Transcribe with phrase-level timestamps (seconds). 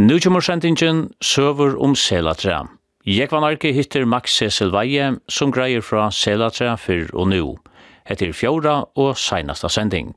[0.00, 2.62] Nu kommer sendingen Søver om Selatra.
[3.04, 7.58] var Arke hittir Max Cecil Veie som greier fra Selatra fyrr og nu.
[8.08, 10.14] Etter fjorda og seinasta sending.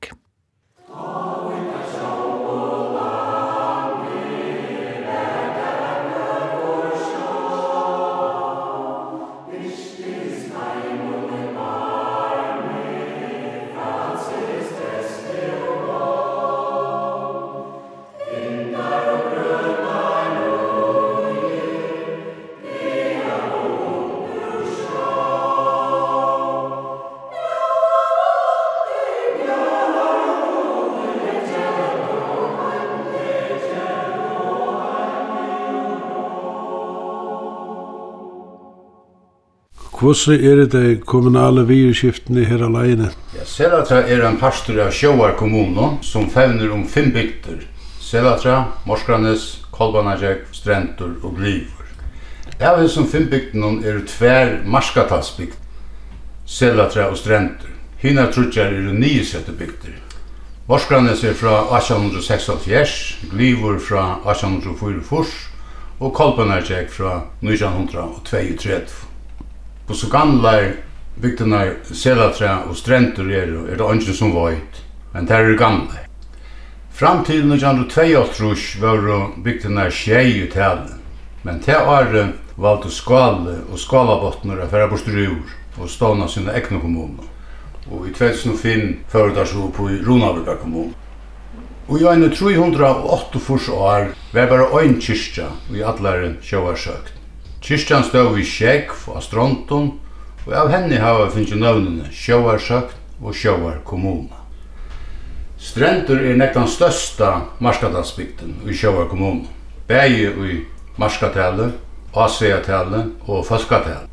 [40.04, 43.06] Hvordan er det kommunale videreskiftene her alene?
[43.38, 47.62] Ja, Selatra er en pastor av Sjøvar kommune som fevner om fem bygder.
[48.04, 51.88] Selatra, Morskranes, Kolbanajek, Strentur og Glivor.
[52.60, 55.56] Av ja, som fem bygdene er tver marskatalsbygd,
[56.46, 57.72] Selatra og Strentur.
[58.04, 59.96] Hina trutjar er nysette bygder.
[60.68, 63.00] Morskranes er fra 1876,
[63.32, 65.26] Glivor fra 1844
[66.04, 69.13] og Kolbanajek fra 1932
[69.88, 70.54] på så gamla
[71.16, 76.00] bygdena Selatra og Strentor er er det ingen som vet, men det er gamla.
[76.94, 81.02] Fram til 1982 var bygdena tjej i talen,
[81.44, 86.80] men det året valde Skåle og Skålabottner å fære bort ur og stående sine egne
[86.80, 87.26] kommuner.
[87.92, 90.94] Og i 2005 fører det så på Ronaviga kommun.
[91.88, 97.23] Og i øyne 308 år var bare ein kyrkja i atlaren sjóvarsøkt.
[97.64, 99.86] Kyrkjan stod i Sjekv og Stronton,
[100.44, 104.42] og av henne hava finnst nøvnene Sjøvarsøkt og Sjøvar kommuna.
[105.64, 107.30] Strendur er nektan størsta
[107.64, 109.48] marskadalsbygden i Sjøvar kommuna,
[109.88, 110.58] bægi i
[111.00, 111.70] marskatale,
[112.12, 114.12] asveatale og foskatale.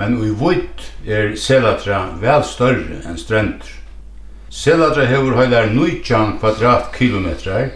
[0.00, 3.68] Men i vitt er Selatra vel større enn Strendur.
[4.48, 7.74] Selatra hevur høyder 19 kvadratkilometrar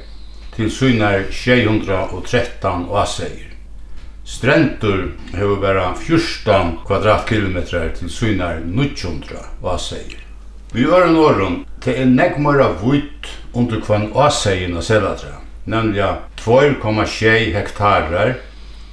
[0.56, 3.51] til synar 613 asveir.
[4.24, 10.14] Strendur hefur vera 14 kvadratkilometrar til synar 900 vaseir.
[10.72, 16.06] Vi var en åren til en nekmara vult under kvann åseien av Selatra, nemlig
[16.44, 18.36] 2,6 hektarar,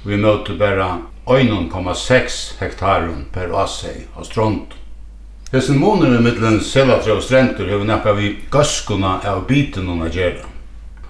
[0.04, 0.98] vi møtte bara
[1.30, 4.74] 1,6 hektarum per vasei av strond.
[5.52, 10.50] Hesen måneder mittlen Selatra og Strendur hefur nekka vi gaskuna av biten hon a gjerra.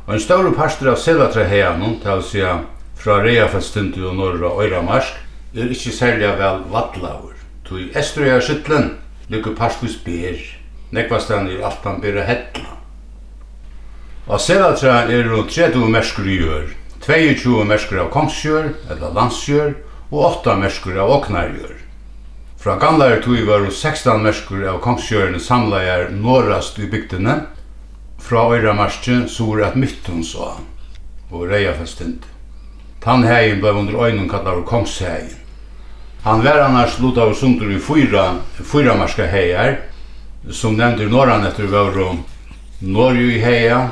[0.06, 2.54] Og en større parster av Selatra heianum, til å
[3.00, 5.20] fra Reafestundu og norra Øyramarsk
[5.56, 7.32] er ikkje særlig vel vattlaur.
[7.64, 8.90] Tui Estrøya Skytlen
[9.28, 10.36] lykker parstvis ber.
[10.92, 12.76] Nekvastan er altan bera hetla.
[14.26, 16.66] Og Selatra er jo 30 merskur i jør,
[17.06, 19.72] 22 merskur av kongsjør, eller landsjør,
[20.10, 21.78] og 8 merskur av oknarjør.
[22.60, 27.38] Fra gamla er tui var 16 merskur av kongsjørene samlegar norrast i bygdene,
[28.20, 30.50] fra Øyramarskje sur at myttonså,
[31.30, 32.26] og Reiafestund.
[33.00, 35.36] Tannhägen blev under øynun kallar av Kongshägen.
[36.22, 39.80] Han var annars lutad av sundur i fyra, fyra marska hägar,
[40.50, 42.16] som nevndir norran etter var
[42.78, 43.88] Norju i häga,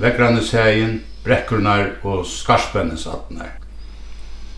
[0.00, 3.50] Vägraneshägen, Brekkurnar og Skarspennesattnar.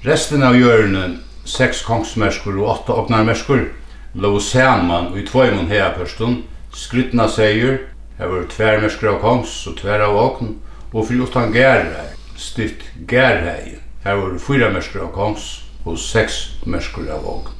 [0.02, 3.68] Resten av jörnen, seks kongsmerskur og åtta oknarmerskur,
[4.12, 7.78] lå saman og i tvojmon heapørstun, skrytna seier,
[8.18, 10.56] her var tværmerskor av kongs og tver av okn,
[10.92, 13.89] og fyrir utan gærrei, styrt gærrei.
[14.04, 15.48] Her var det fyra mersker av kongs
[15.84, 17.50] og seks mersker av våg.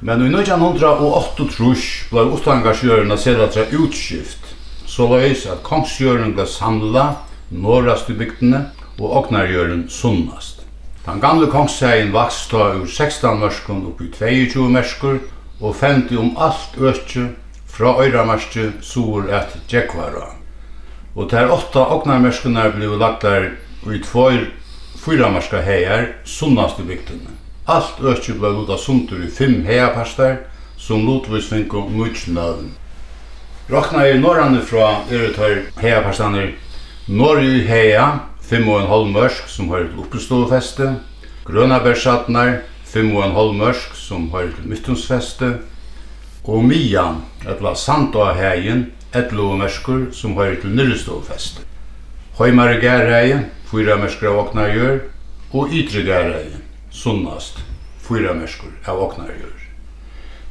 [0.00, 4.52] Men i 1908 trus blei utangasjøren av sedatra utskift,
[4.86, 7.06] så løys at kongsjøren blei samla
[7.50, 8.60] norrast i bygdene
[9.00, 10.62] og oknarjøren sunnast.
[11.06, 15.18] Den gamle kongsseien vaks da ur 16 merskon upp i 22 merskor
[15.60, 17.28] og fendi om alt økje
[17.70, 20.28] fra øyramerskje sur et djekvara.
[21.16, 23.50] Og ter åtta oknarmerskunar blei lagt der
[23.90, 24.46] i tvoir
[24.98, 27.34] fyra marska hegar, sunnast i bygdene.
[27.66, 30.38] Alt økje blei luta sundur i fem hegaparstar,
[30.78, 32.70] som lutvisning og mutjnøvn.
[33.70, 36.52] Rokna i norrande fra Eretøyr hegaparstaner,
[37.06, 38.06] Norri hega,
[38.42, 40.88] fem og en halv mørsk, som har til oppeståfeste,
[41.46, 45.52] Grønabergsatnar, fem og en halv mørsk, som har til myttonsfeste,
[46.46, 51.75] og Mian, etla Sandahegin, etlo og mørskur, som har til nyrreståfeste.
[52.36, 54.98] Heimare gærreie, fyra merskar av oknargjør,
[55.56, 56.58] og ytre gærreie,
[56.92, 57.62] sunnast,
[58.04, 59.54] fyra merskar av oknargjør.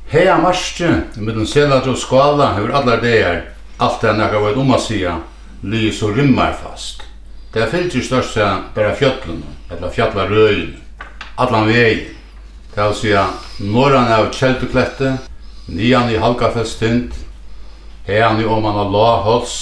[0.10, 0.90] Heia marskje,
[1.22, 3.40] mellom selat og skala, hver allar deir,
[3.78, 5.20] alt det nekka var om a sia,
[5.62, 7.06] li så rymmar fast.
[7.54, 10.76] Det er fyllt i størsta bara fjöllunum, eller fjallarøyun,
[11.38, 12.16] allan vei.
[12.74, 13.28] Det er å sia,
[13.62, 15.14] norran av kjeldukletti,
[15.70, 17.14] nian i halkafestind,
[18.10, 19.60] heian i oman av lahols,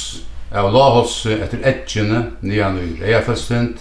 [0.53, 3.77] av Lahossi etter Etjene, nian i Reiafestind,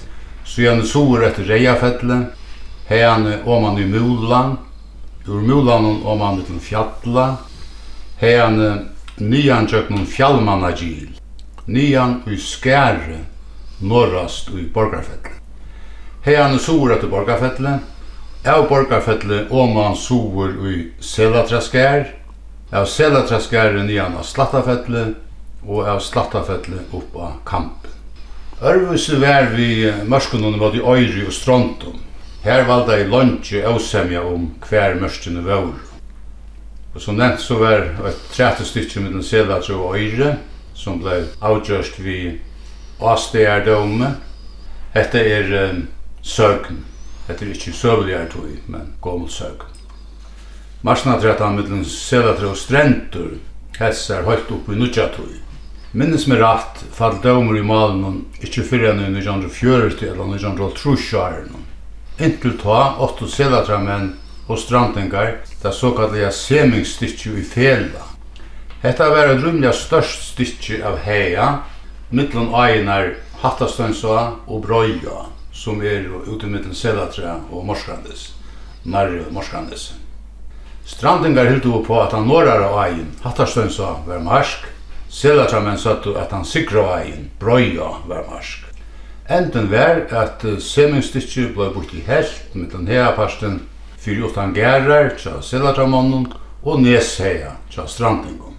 [0.57, 2.27] i Soer etter Reiafelle,
[2.91, 4.57] i Oman i Mulan,
[5.27, 7.37] Ur Mulan Åman i Fjalla,
[8.19, 8.71] Heane
[9.19, 11.13] nian tjøknum Fjallmannagil,
[11.67, 13.21] nian i Skære,
[13.81, 15.37] norrast i Borgarfelle.
[16.27, 17.79] i Soer etter Borgarfelle,
[18.47, 22.09] av Borgarfelle Oman Soer i Selatraskær,
[22.73, 25.13] av Selatraskær nian av Slattafelle,
[25.67, 27.87] og av Slattafellet opp av kamp.
[28.63, 31.99] Ørvise var vi mørskunene var i Øyri og Strontum.
[32.45, 35.73] Her valda i Lundje avsemja om hver mørskene vår.
[36.95, 40.33] Og som nevnt så var et 30 stykke med den sedatro og Øyri,
[40.75, 42.39] som ble avgjørst vi
[43.03, 44.15] Åstederdome.
[44.95, 45.87] Hette er um,
[46.23, 46.83] søgn.
[47.27, 49.63] Hette er ikke søvligere tog, men gommel søgn.
[50.83, 53.39] Marsnadrettan med den sedatro og Strentur
[53.79, 55.39] hessar høyt opp i Nudjatui.
[55.93, 61.67] Minnes meg rætt fall dømer i malen ikkje fyrir enn i 1940 eller 1930 åren.
[62.17, 64.15] Inntil ta, åttu selatramenn
[64.49, 68.09] og strandingar, det såkallega semingsstitju i fela.
[68.81, 71.51] Hetta var et rymliga størst stitju av heia,
[72.09, 73.13] mittlun aginar
[73.45, 78.31] Hattastønsa og Brøya, som er ute mittlun selatra og Morskandis,
[78.89, 79.91] nærri Morskandis.
[80.89, 84.72] Strandingar hildu på at han norrara agin, Hattastønsa var marsk,
[85.13, 88.65] Selatramenn sattu at han sikraveien, brøya, var marsk.
[89.29, 93.61] Enden var at semingstikki blei bort i helt mittan heaparsten
[94.01, 96.31] fyrir utan gærar tja Selatramannen
[96.63, 98.57] og nesheia tja strandingum.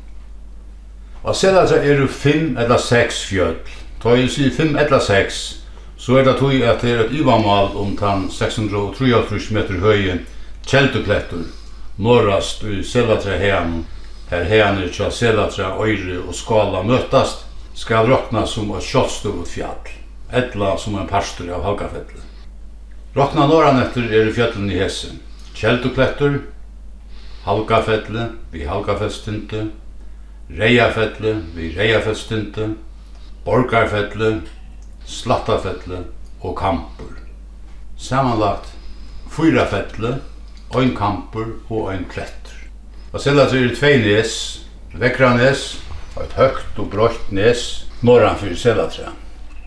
[1.23, 3.57] Og Selatra eru fem eller seks fjöll.
[4.03, 5.41] Ta i si fem eller seks,
[5.97, 10.19] så er det tog at det er et ivamal om tan 633 meter høye
[10.67, 11.47] Kjelduklettur,
[11.97, 13.85] norrast i Selatra heian
[14.33, 17.45] her heaner tja selatra, øyre og skala møtast,
[17.77, 19.91] skal rokna som et kjallstuvut fjall,
[20.33, 22.25] etla som en parstur av Halkafellet.
[23.13, 25.13] Rokna norran etter er i fjallen i hese,
[25.53, 26.39] Kjelduklettur,
[27.45, 29.67] Halkafelle, vi Halkafellstinte,
[30.49, 32.71] Reiafelle, vi Reiafellstinte,
[33.45, 34.39] Borgarfelle,
[35.05, 36.05] Slattafelle
[36.41, 37.13] og Kampur.
[37.97, 38.73] Samanlagt
[39.33, 40.17] fyra felle,
[40.73, 42.42] ein kampur og ein klett.
[43.13, 44.31] Og sella så er det tvei nes,
[44.97, 45.59] Vekranes,
[46.15, 47.61] og et høgt og brått nes,
[48.01, 49.11] norran fyrir Selatra.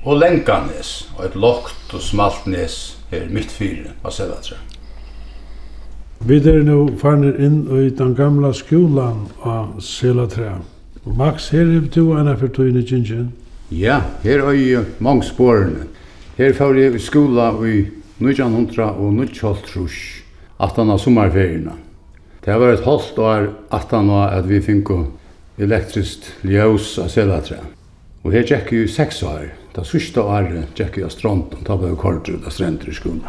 [0.03, 4.59] Og Lenganes, og et lokt og smalt nes, er mitt fyrir av Selatra.
[6.27, 10.57] Vi er nå farnir inn i den gamla skolan av Selatra.
[11.07, 12.83] Max, her er du enn er for tøyne?
[13.71, 15.87] Ja, her er jo mange spårene.
[16.35, 17.87] Her får jeg skola i
[18.19, 19.99] 1900 og 1900 trus,
[20.59, 21.86] at han har sommerferierna.
[22.47, 24.93] Det var et halvt år at han var at vi fikk
[25.59, 27.57] elektrisk ljøs av selatra.
[28.23, 29.49] Og her gikk jo seks år.
[29.75, 32.95] Det sørste året gikk jo av stronten, da ble jo kort ut av strender i
[32.95, 33.25] skolen.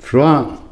[0.00, 0.30] Fra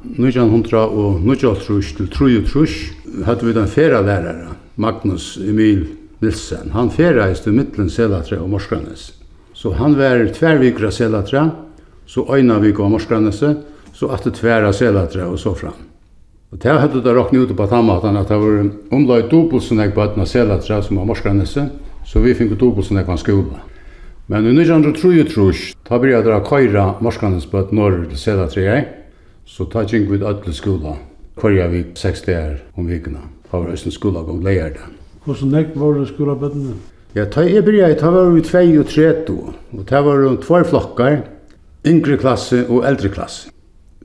[0.09, 2.09] 1900 og 1900 til
[2.41, 5.85] 1903 hadde vi den fjerde lærere, Magnus Emil
[6.25, 6.73] Nilsen.
[6.73, 9.11] Han ferreist i midtelen selatra og Morskanes.
[9.53, 11.51] Så han var tvervikra selatra,
[12.09, 13.63] så øyna vi av Morskaneset,
[13.93, 15.90] så at det tværa selatra og så fram.
[16.51, 20.03] Og det hadde det råkne ut på tannmaten at det var omlaget dobbelsen jeg på
[20.03, 21.69] etten Selatra som var morskranesse,
[22.03, 23.61] så vi fikk dobbelsen jeg på en skole.
[24.27, 28.89] Men i 1933, da begynte jeg dra køyre morskranesse på etten år til Selatra jeg,
[29.47, 30.97] så da gikk vi til alle skoler,
[31.39, 33.23] køyre vi seks dager om vikene.
[33.47, 34.89] Da var det en skole om leier det.
[35.25, 36.51] Hvordan nek var det skolen på?
[37.15, 39.39] Ja, da jeg begynte, da var vi 32,
[39.79, 41.23] og det var det tvær flokker,
[41.87, 43.55] yngre klasse og eldre klasse.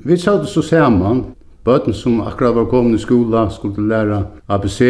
[0.05, 1.23] Vi satt så sammen,
[1.65, 4.81] Bøten som akkurat var kommet i skola skulle læra ABC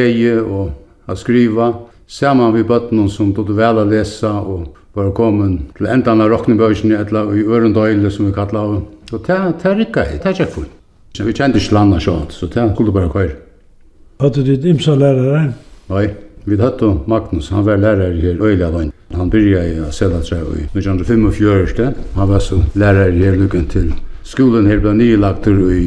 [0.44, 0.72] og
[1.08, 1.70] at skriva,
[2.08, 4.66] saman vi bøten som tog vel å lese og
[4.96, 8.74] var kommet til endan av Rocknebøysene eller i Ørendøyle som vi kallet av.
[9.14, 9.38] Og det,
[9.70, 10.58] er rikka i, det er kjekk
[11.24, 13.30] Vi kjente ikke landa sånn, så det skulle bare kvar.
[14.20, 15.54] Hadde du ditt imsa lærere?
[15.90, 16.10] Nei,
[16.44, 18.92] vi hadde Magnus, han var lærere her i Øylavann.
[19.16, 23.94] Han byrja i Selatra i 1945, han var så lærere her lukken til
[24.26, 25.82] Skolen her ble nylagt i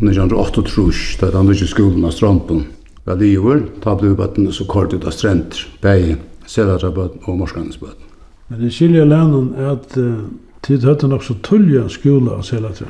[0.00, 2.64] 1908 trus, da den nye skolen av Strampen.
[3.04, 6.16] var det gjorde, da ble bøttene så kort ut av strenter, begge,
[6.48, 8.08] Selatrabøtten og Morskanesbøtten.
[8.48, 10.24] Men det skiljer lænen er at uh,
[10.64, 12.88] tid høyte nok så tullja skola av Selatra.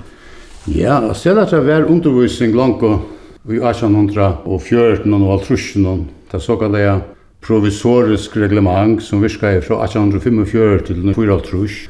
[0.70, 6.06] Ja, Selatra var undervisning langt i 1800 og 14 og 1800.
[6.30, 7.08] Det er såkallet
[7.42, 11.88] provisorisk reglement som virka fra 1845 til 1844.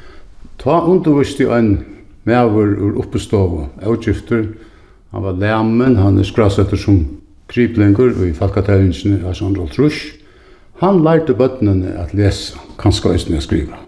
[0.63, 1.75] Ta undervist i en
[2.29, 4.47] maður úr uppestovu, avgifter,
[5.13, 7.03] han var lemmen, han er skrasetter som
[7.53, 10.15] kriplingur i falkatæringene av Sandral Trush.
[10.81, 13.81] Han lærte bøttene at lesa, kanskje øyne å skriva.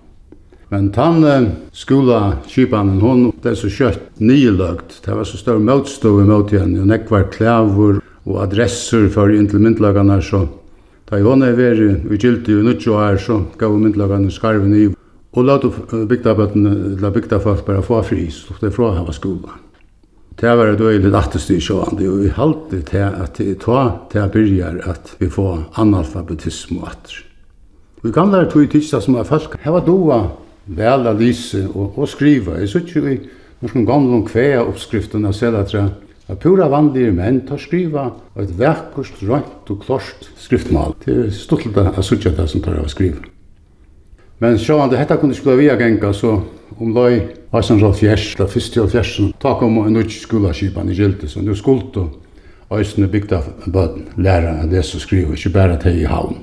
[0.68, 1.22] Men tann
[1.72, 6.52] skula kipanen hon, det er så kjøtt nylagt, det var så større motstå i mot
[6.52, 10.46] igjen, og nekvar klavur og adresser for inntil myndlagene, så
[11.08, 14.88] da hon er veri, vi gildi jo nutjo her, så gav myndlagene skarven i
[15.34, 19.14] Og la bygda bøttene, la bygda folk bare få fri, så det er fra hava
[19.14, 19.58] skola.
[20.38, 23.82] Det var det døylig lattest i sjåan, det er jo halte til at det ta
[24.10, 27.20] til at byrjar at vi får analfabetisme og atter.
[28.02, 29.54] Vi kan lære tog i tidsdag som er folk.
[29.62, 30.18] Her var doa
[30.66, 32.58] vel å lise og, og skriva.
[32.60, 33.14] Jeg så jo i
[33.64, 35.86] noen gamle kvea oppskriften av selatra.
[36.28, 40.96] At pura vanlige menn tar skriva og et verkost, rønt og klorst skriftmal.
[41.04, 43.24] Det er stortlet av suttja det som tar av skriva.
[44.38, 46.40] Men sjåan, hetta kunne skulle vi genga, så
[46.78, 47.20] om løy
[47.54, 51.42] Asan Rolf Fjers, da fyrst til Fjers, tak om en utsk skolaskipan i gildi, så
[51.42, 52.08] nu skulto
[52.72, 56.40] Øysene bygda bøden, læra av det som skriver, ikke bare til i havn.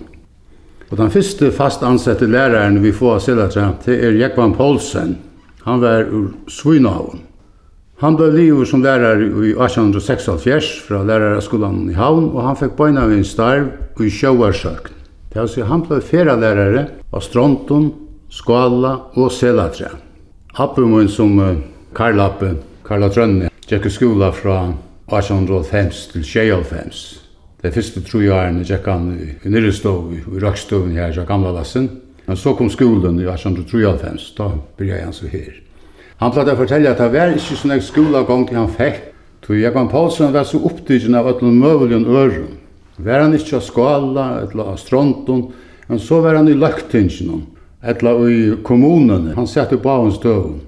[0.92, 5.18] Og den første fast ansette læreren vi får av Silatra, det er Jekvan Poulsen.
[5.66, 7.22] Han var ur Svinavn.
[8.02, 13.06] Han ble livet som lærer i 1876 fra lærerskolan i Havn, og han fikk bøyna
[13.10, 15.01] ved en starv i sjøvarsøkn.
[15.34, 16.82] Det var så han ble feralærere
[17.16, 17.86] av Stronton,
[18.32, 19.94] Skala og Selatra.
[20.60, 21.38] Appen min som
[21.96, 24.58] Karlappe, Karla Trønne, gikk i skola fra
[25.08, 27.02] 1850 til 1850.
[27.64, 31.88] Det første tre årene gikk han i nyrestov, i røkstoven her i gamla lassen.
[32.28, 35.62] Men så kom skolen i 1853, da begynte han så her.
[36.20, 39.00] Han pleide å fortelle at det var ikke sånn en skolegång han fikk.
[39.48, 42.52] Så Jakob Paulsen var så opptidgen av at han møvelig øren.
[43.06, 45.48] Var han ikke av skala, eller av stronten,
[45.88, 47.42] men så var han i løgtingene,
[47.82, 49.36] eller i kommunene.
[49.36, 50.60] Han satt i bavens døven.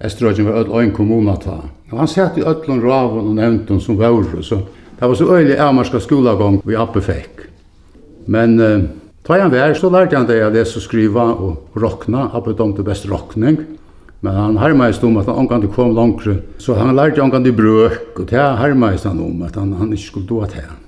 [0.00, 1.60] Estrøgen var ødel en kommune ta.
[1.90, 4.62] Og han satt i ødelen raven og nevnten som var så
[4.98, 7.44] det var så øyelig avmarska skolagång vi oppe fikk.
[8.26, 8.82] Men uh,
[9.22, 12.26] ta han vær, så lærte han det å lese og skriva og rokna.
[12.58, 13.58] dom til best rokning.
[14.20, 18.18] Men han harmaist om at han omkant kom langre, så han lærte omkant i brøk,
[18.18, 20.87] og det harmaist han om at han, han ikke skulle doa til han.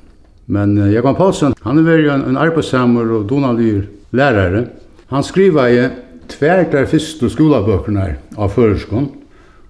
[0.50, 4.64] Men uh, Jakob Paulsen, han er väl en, en arbetsammer og donalyr lärare.
[5.06, 5.88] Han skriver i
[6.28, 9.08] tvärt der första skolaböckerna av föreskon.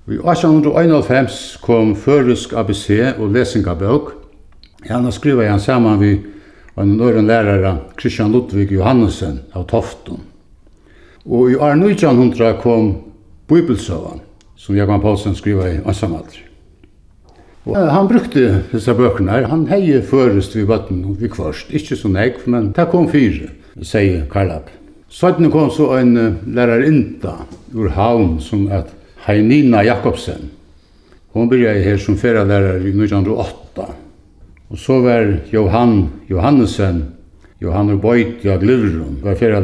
[0.08, 4.10] I 1891 kom Føresk ABC og lesingabøk.
[4.88, 6.14] Han har skrivet igjen sammen vi
[6.80, 10.24] en nøren lærere, Christian Ludvig Johansen av Tofton.
[11.28, 12.94] Og i år 1900 kom
[13.48, 14.24] Bibelsøvan,
[14.56, 16.49] som Jakob Paulsen skriver i Ansamadri.
[17.68, 19.48] Og han brukte disse bøkene her.
[19.50, 21.72] Han heier først vi bøtten og vi kvarst.
[21.76, 23.50] Ikke så nek, men det kom fire,
[23.84, 24.70] sier Karlab.
[25.10, 26.14] Sånn kom så en
[26.46, 27.34] lærerinta
[27.74, 28.94] ur havn som at
[29.26, 30.48] Heinina Jakobsen.
[31.34, 33.88] Hon byrja her som ferielærer i 1908.
[34.70, 37.02] Og så var Johan Johannesen,
[37.60, 39.60] Johan Boit Bøyt, ja, Glivron, var fyrra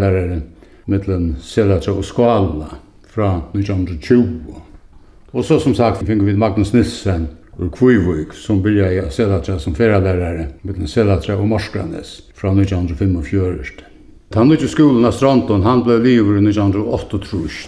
[0.87, 2.69] mittlen Selatra og Skala
[3.07, 4.61] fra 1920.
[5.33, 9.75] Og så som sagt fikk vi Magnus Nissen ur Kvivvik som byrja i Selatra som
[9.75, 13.65] ferralärare mellan Selatra og Morskranes fra 1945.
[14.35, 17.19] Han lukte skolen av Stranton, han ble livet i 1908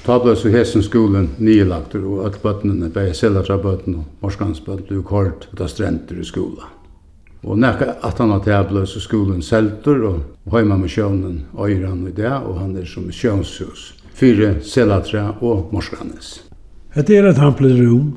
[0.05, 4.99] Ta ble så hesen skolen nylagter og alle bøttene, bare Selatra bøttene og Morskranes bøttene,
[4.99, 6.75] ble kort ut av strenter i skolen.
[7.47, 12.09] Og nekka at han har tabla så skolen selter og heima med sjøvnen øyre han
[12.09, 13.93] i det, og han er som sjøvnshus.
[14.19, 16.41] Fyre, selatra og morskanes.
[16.97, 18.17] Hette er et hamplet rom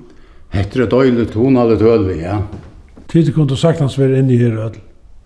[0.52, 2.42] Hette er døylig tonale tølvi, ja.
[3.12, 4.82] Tid kunne sagtans være inne i her ødel.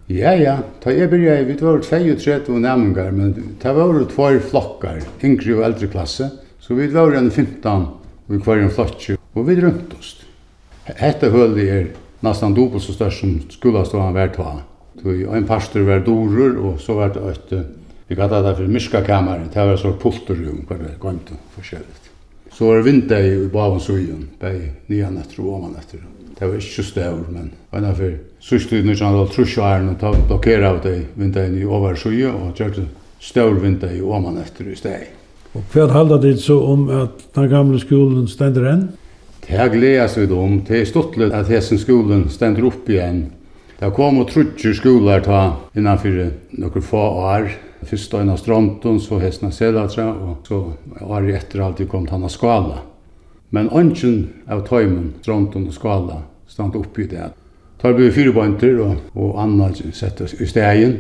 [0.10, 0.60] Ja, ja.
[0.82, 5.90] Ta jeg begynte, vi var 32 næmengar, men ta var tvær flokkar, yngre og eldre
[5.90, 6.30] klasse.
[6.62, 10.16] Så vi var en 15 og hver en flotje, og vi rømte oss.
[10.86, 11.88] Hette er
[12.22, 13.26] næstan dobbelt så størst
[13.90, 14.62] som vært ta.
[15.02, 17.66] Tu En pastor var dorur og så var det et
[18.08, 22.05] Vi kallar det miska myskakammer, det var så pulterrum, hver det gøymte forskjelligt.
[22.56, 26.00] Så var det vinter i baven søyen, bei nyan etter og oman etter.
[26.36, 30.70] Det var ikke støvr, men enn for sørst i nødvendig av trusjæren og ta blokkere
[30.70, 32.86] av det vinter i over søyen og gjør det
[33.20, 35.10] støvr vinter i oman etter i steg.
[35.56, 38.88] Og hva halda dit så om at den gamle skolen stender enn?
[39.44, 40.62] Det er gledes vi om.
[40.68, 43.26] Det er stortlig at hessen skolen stender opp igjen.
[43.80, 45.42] Det kom og trutjer skoler ta
[45.76, 47.52] innanfor noen få år
[47.86, 50.62] Fyrst og av stronten, så hesna selatra, og så
[51.02, 52.80] var jeg etter alltid kom til han av skala.
[53.54, 57.30] Men ønsken av tøymen, stronten og skala, stand oppi det.
[57.82, 60.98] Tar vi fire bøynter, og, og Anna settes i stegen,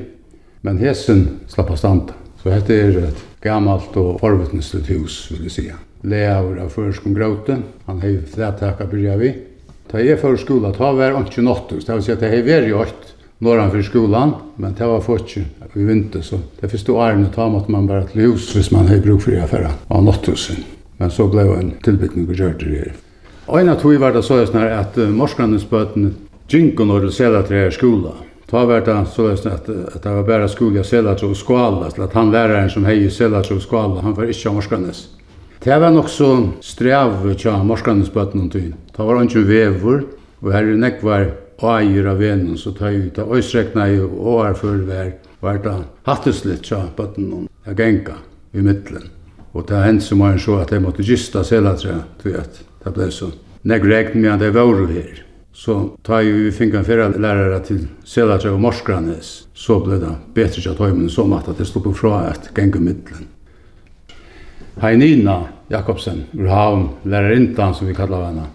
[0.62, 2.14] men hessen slapp av stand.
[2.42, 5.66] Så dette er et gammalt og forvittnestet hus, vil jeg si.
[6.06, 9.32] Leavur av førskum gråte, han hei flætaka byrja vi.
[9.90, 12.74] Ta jeg før skola, ta var ønsken åttus, det vil si at det hei veri
[12.78, 15.44] ått, norran för skolan, men det var fort ju.
[15.74, 18.98] Vi vinte så det förstod Arne ta att man bara till hus hvis man har
[18.98, 20.56] bruk för det affären av natthusen.
[20.98, 22.92] Men så blev en tillbyggning och gjort det.
[23.46, 26.16] Och en av tog var det så just att uh, morskarnas böten
[26.48, 28.12] gynkon och sälja till er skola.
[28.50, 31.92] Ta var det så just att, att det var bara skola sälja till och skala.
[31.92, 35.08] Så att han läraren som hej sälja till och skala, han var inte av morskarnas.
[35.64, 38.76] Det var nog så sträv tja morskarnas böten och tyn.
[38.98, 40.04] Det var inte vevor
[40.40, 41.32] och här är nekvar
[41.64, 45.76] ágjur av venen, så tar jeg ut av øysrekna i år før vær, var det
[46.08, 48.18] hatteslitt fra bøtten og jeg genga
[48.54, 49.12] i middelen.
[49.56, 53.08] Og det hendte som var så at jeg måtte gista selatra, tror jeg, det ble
[53.14, 53.30] så.
[53.66, 55.22] Nek regn med at jeg var her.
[55.56, 60.60] Så tar jeg vi finka fyra lærere til selatra og morskranes, så ble det betre
[60.60, 63.30] ikke at høymen så mat at jeg stod på fra at genga middelen.
[64.82, 65.38] Heinina
[65.72, 68.50] Jakobsen, ur havn, lærerintan som vi kallar henne,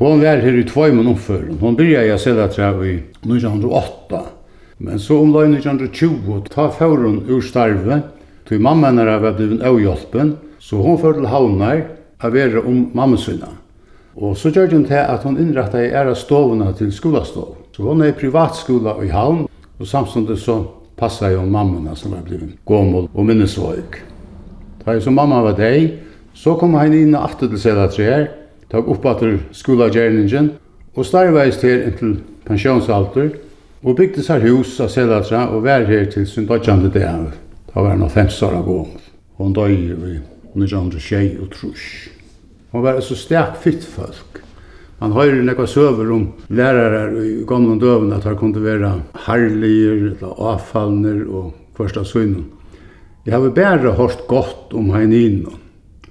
[0.00, 1.58] Hon var her i tvøymen omføren.
[1.60, 4.20] Hon byrja i Sedatræv i 1908.
[4.78, 7.98] Men så om løgn 1920, ta fyrir ur starve,
[8.48, 11.82] tui mamma henne var blivin avhjálpen, så hon fyrir til havnar
[12.16, 13.52] a vera om mammasvinna.
[14.16, 17.58] Og så gjør hun til at hon innrætta i æra stovuna til skolastov.
[17.76, 19.44] Så hon er i privatskola i havn,
[19.78, 20.62] og samstundet så
[20.96, 24.00] passa jo mammuna som var blivit gommel og minnesvåg.
[24.80, 25.98] Da jeg som mamma var deg,
[26.32, 28.39] så kom han inn og aftur til Sedatræv,
[28.70, 30.52] tok opp upp atter skolagjerningin
[30.94, 33.32] og starveis til inntil pensjonsalter
[33.82, 37.30] og bygde seg hus av Selatra og vær her til sin dodgjande dag.
[37.70, 39.06] Da var han 50 år gammel.
[39.40, 40.18] Hon døg i
[40.54, 41.86] 1906 og trus.
[42.70, 44.42] Hon var så sterk fitt folk.
[45.00, 48.92] Man høyrer nekva søver om lærere i gamle døvene at her kunne være
[49.24, 52.44] harliger eller avfallner og første søgnen.
[53.24, 55.59] Jeg har bare hørt godt om henne innan.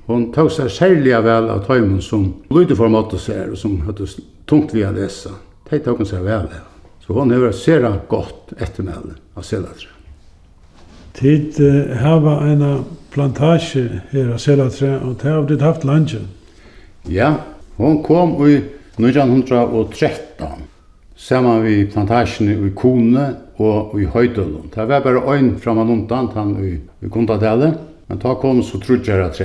[0.10, 4.08] Hon tog seg særlig vel av tøymen som lydde for måte seg og som hadde
[4.50, 5.36] tungt via lesa.
[5.70, 6.66] De tog seg vel av.
[7.06, 9.94] Så hon har sera godt ettermelde av Selatre.
[11.20, 12.66] Tid uh, hava en
[13.14, 16.24] plantasje her av Selatre, og det har ditt haft landje.
[17.06, 17.36] Ja,
[17.78, 18.60] hon kom i
[18.98, 20.66] 1913
[21.20, 23.28] saman vi plantasjene i Kone
[23.62, 24.72] og i Høydølund.
[24.74, 27.76] Det var bare øyn framan undan, han i, i Kundadelle,
[28.08, 29.42] men da kom så trudgjere at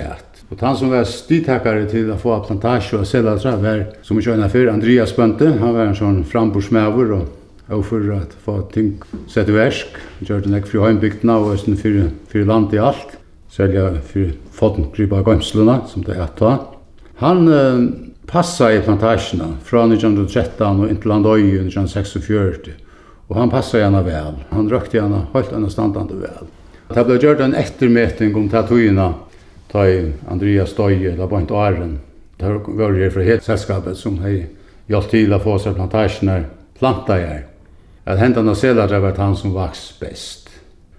[0.52, 4.52] Og han som var stidtakare til å få plantasje og selatra var, som ikke var
[4.52, 5.48] før, Andreas Bønte.
[5.60, 7.24] Han var en sånn framborsmæver og
[7.72, 8.98] og for at få ting
[9.30, 13.16] sett i versk, gjør den ikke fri heimbygdene og østen fyrir, fyrir land i alt,
[13.48, 16.52] selja fyrir fotten gripa gømslene, som det heter ta.
[17.22, 17.86] Han uh,
[18.28, 22.74] passa i plantasjene fra 1913 og inntil land døg i 1946,
[23.30, 24.36] og han passa gjerne vel.
[24.52, 26.52] Han røkte gjerne, helt henne standande vel.
[26.92, 29.14] Det ble gjort en ettermeting om tatuina
[29.74, 31.98] ta i Andreas Støye, da bant Åren.
[32.38, 32.46] Det
[32.78, 34.44] var det fra helt selskapet som hei
[34.90, 36.46] hjalp til å få seg plantasjoner
[36.78, 37.42] planta jeg.
[38.06, 40.50] At hendene og seler det var han som vaks best.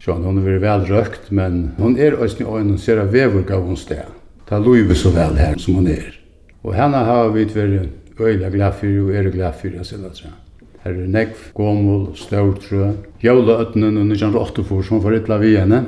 [0.04, 3.64] Så hun er vel røkt, men hun er også og hun ser av vevur gav
[3.64, 4.04] hun sted.
[4.46, 6.12] Ta loive så vel her som hun er.
[6.66, 10.34] Og henne har vi vært øyla glad for og er glad for jeg seler det.
[10.84, 12.92] Her er nekv, gommel, størtrø,
[13.24, 15.86] jævla øtnen og 1908 for som for ytla vi henne.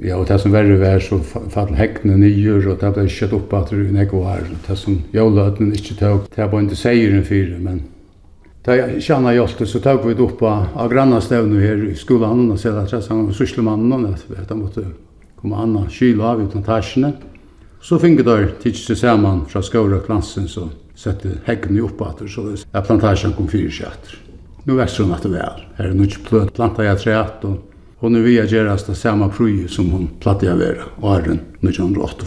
[0.00, 3.52] Ja, og det som verre var så fall hekkene nyer, og det ble kjøtt opp
[3.58, 4.46] at det nekko var.
[4.66, 7.82] Det som jóløten ikke tåg, det var ikke seieren fyre, men
[8.62, 12.60] Da jeg kjenner hjelpte, så tok vi det opp av grannastevnet her i skolan, og
[12.62, 14.84] sier at jeg han med syslemannen, og at han måtte
[15.40, 17.10] komme anna kyla av utan tasjene.
[17.82, 22.30] Så finner der tids til saman fra skåra klansen, så sette hekkene opp at det,
[22.30, 24.14] så det er plantasjen kom fyrir seg at.
[24.62, 25.66] Nå vekst hun at det vel.
[25.80, 27.71] Her er nu ikke planta jeg treat, og
[28.02, 31.36] Hon er via a gjerast det samme prøy som hon platt i og er den
[31.62, 32.26] 1908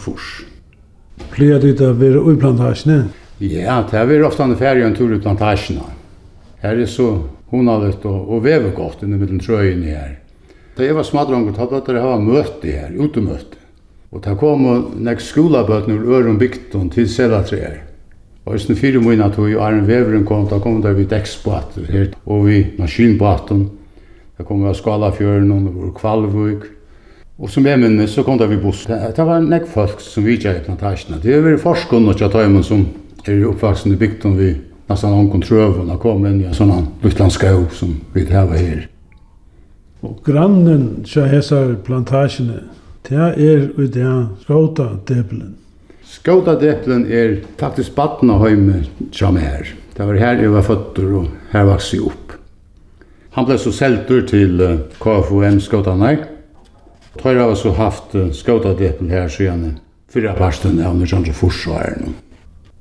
[1.34, 3.10] Pleier du det å være i plantasjene?
[3.44, 5.84] Ja, det er ofte an ferie en tur i plantasjene.
[6.62, 7.10] Her er så
[7.52, 9.40] hundalet og, og vever godt inne mellom
[9.84, 10.16] i her.
[10.76, 13.60] Da jeg var smadronger, da ble jeg her møte her, utemøte.
[14.12, 14.64] Og da kom
[14.96, 17.82] nek skolabøtene ur øren bygden til selatreer.
[18.46, 21.84] Og hvis den fire måneder tog jo Arne Veveren kom, da kom der vi dekksbåter
[21.90, 23.68] her, og vi maskinbåten.
[24.36, 26.66] Jeg kom av Skalafjøren, og det Kvalvøk.
[27.38, 28.86] Og som jeg minnes, så kom det vi buss.
[28.88, 31.20] Det, det var nek folk som vi ikke er i plantasjene.
[31.22, 32.86] Det er veldig forskund og Tøymen som
[33.26, 34.54] er oppvaksen i bygden vi
[34.86, 36.72] nesten omkom trøven og kom inn i en sånn
[37.02, 38.86] luftlandskau som vi tar her.
[40.06, 42.62] Og grannen til hessar plantasjene,
[43.08, 44.12] det er i det
[44.44, 45.56] skåta-depelen.
[46.06, 48.46] Skåta-depelen er faktisk baden av
[49.12, 49.74] som her.
[49.96, 52.35] Det var her jeg var føtter og her vokste jeg opp.
[53.36, 54.62] Han ble så seltur til
[54.96, 56.22] KFUM skåtanar.
[57.20, 59.74] Tøyra har så haft skåtadepen her siden
[60.08, 62.14] fyrra parsten av Nørjandre Forsvaren.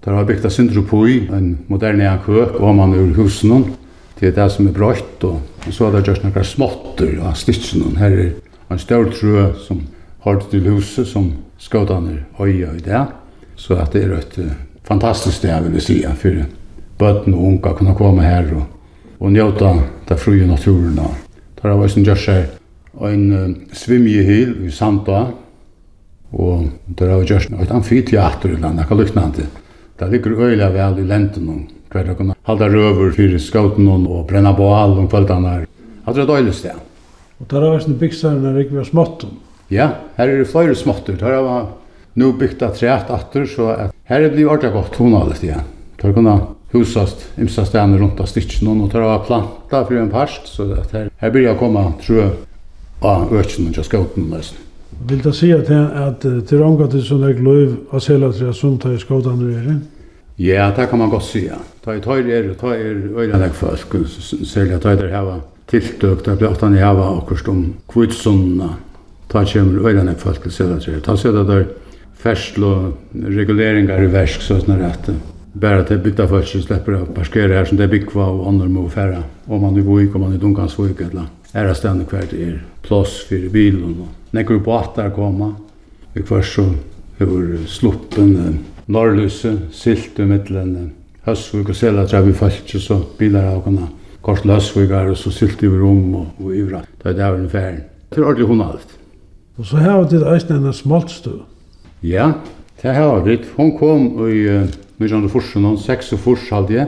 [0.06, 3.66] Der har bygd Sindropoi, en moderne køk, og man ur husen.
[4.20, 5.42] Det er det som er brøtt, og
[5.72, 7.98] så har det gjort noen småtter av stitsen.
[8.00, 8.30] Her er
[8.72, 9.82] en større trø som
[10.24, 13.04] har til huset som skåtanar øya i det.
[13.60, 14.40] Så at det er et
[14.88, 16.46] fantastisk sted, vil jeg si, for
[17.02, 18.75] bøtten og unga kunne komme her og
[19.20, 19.74] og njóta
[20.08, 21.08] det frie naturerna.
[21.62, 25.28] Der har vært gjør seg en svimjehil i Sanda,
[26.36, 26.68] og
[27.00, 29.48] der har gjør seg et amfiteater i landet, akkur lyknande.
[29.96, 34.52] Det ligger øyla vel i lenten, hver dag kunne halda røver fyrir skauten og brenna
[34.54, 35.64] bål om kveldene.
[36.06, 36.84] Det er et øyla sted.
[37.40, 39.40] Og der har vært en byggstegn der ikke var småttum.
[39.72, 41.18] Ja, her er det flere småttur.
[41.20, 41.74] Der har vært
[42.16, 45.66] nu byggt av treet atter, så her er det blitt ordentlig godt tonalet igjen.
[46.02, 46.36] Der kunne
[46.76, 50.94] husast imsa stene rundt av stitchen, og tar av planta for en parst, så at
[50.96, 52.32] her, her blir jeg komme jeg,
[53.06, 54.62] av økene til skauten nesten.
[55.10, 58.96] Vil du si at, at er omgå til sånn jeg lov av selatria sunt i
[59.02, 59.76] skauten du er?
[60.40, 61.60] Ja, det kan man godt si, ja.
[61.84, 65.40] Ta i tøyre er, ta i øyne jeg folk, særlig at tøyre hava
[65.72, 67.62] tiltøk, det blir ofte hava akkurat om
[67.92, 68.74] kvitsunna,
[69.32, 71.04] ta kjemur øyne jeg folk til selatria.
[71.04, 71.66] Ta seg det der
[72.20, 72.74] ferslo
[73.14, 75.10] reguleringar i versk, sånn at
[75.60, 78.68] bara till bygda folk som släpper att parkera här som det bygg var och andra
[78.68, 79.24] må färra.
[79.46, 83.26] Om man nu vik, om man i Dunkansvik eller här är ständigt kvärt er plås
[83.30, 84.08] för bilen.
[84.32, 85.56] När går båtar att komma.
[86.14, 86.74] Vi först så
[87.18, 90.92] hur sluppen norrlyse silt i mittlen
[91.26, 93.88] Høsvik og Sela tror vi falt så bilar av kunne
[94.22, 96.84] kort løsvikar og så silt i rom og, og ivra.
[97.02, 97.82] Det er en færen.
[98.10, 98.98] Det er ordentlig hun alt.
[99.58, 101.40] Og så har vi ditt eisen enn smoltstø.
[102.06, 102.32] Ja,
[102.82, 103.40] det har vi.
[103.56, 104.46] Hon kom i
[105.00, 106.88] 1940, 46 halde jeg.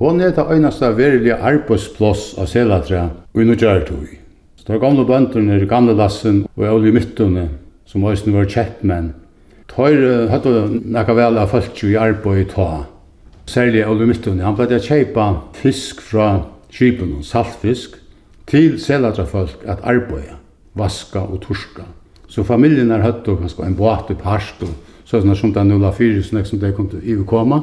[0.00, 4.16] Hon er det eneste verilige arbeidsplass av selatra og i Nudjartui.
[4.56, 7.48] Så det er gamle bønderne i gamle lassen og olje myttene,
[7.86, 9.12] som også var kjettmenn.
[9.70, 12.68] Tøyr hadde nekka vel av folk i arbeid i ta.
[13.46, 15.28] Særlig olje myttene, han ble kjeipa
[15.58, 16.28] fisk fra
[16.72, 17.98] kipen, saltfisk,
[18.50, 20.32] til selatra folk at arbeid,
[20.74, 21.84] vaska og torska.
[22.28, 24.72] Så familien er høtt og kanskje en båt i parst og
[25.22, 27.60] sånn som den 04 snakk som de kom til å koma,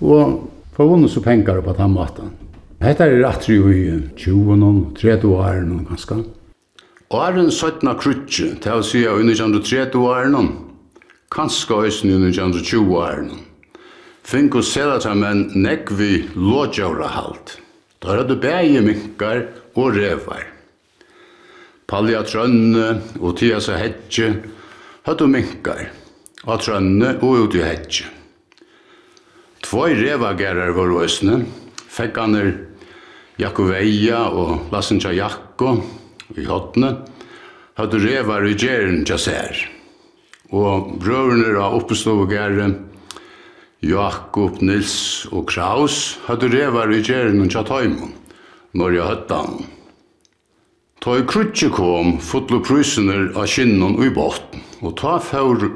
[0.00, 2.32] og få vunnet så penger på den maten.
[2.80, 6.22] Hetta er atri i 20 og 30 år nå ganske.
[7.10, 10.44] Åren 17 krutje, til å si av 1930 år nå,
[11.34, 13.40] kanskje øyne 1920 år nå.
[14.30, 17.56] Fink og sela seg menn nekk vi låtjøra halt.
[18.00, 19.42] Da er det bæge minkar
[19.74, 20.46] og revar.
[21.90, 24.28] Palja trønne og tia seg hetje,
[25.08, 25.88] høttu minkar
[26.46, 28.08] og trønne og ut i hetje.
[29.60, 31.42] Tvoi revagerar var øsne,
[31.92, 32.54] fekkaner
[33.40, 35.74] Jakoveia og Lassenja Jakko
[36.36, 36.94] i hotne,
[37.76, 39.56] hadde revar i gjeren jasser.
[40.50, 42.70] Og brøverne av oppestågere,
[43.86, 48.16] Jakob, Nils og Kraus, hadde revar i gjeren og tjattaimon,
[48.76, 49.68] når jeg høtta han.
[51.00, 55.70] Ta i krutje kom, fotlo prysener av kinnon og i båten, og ta fjord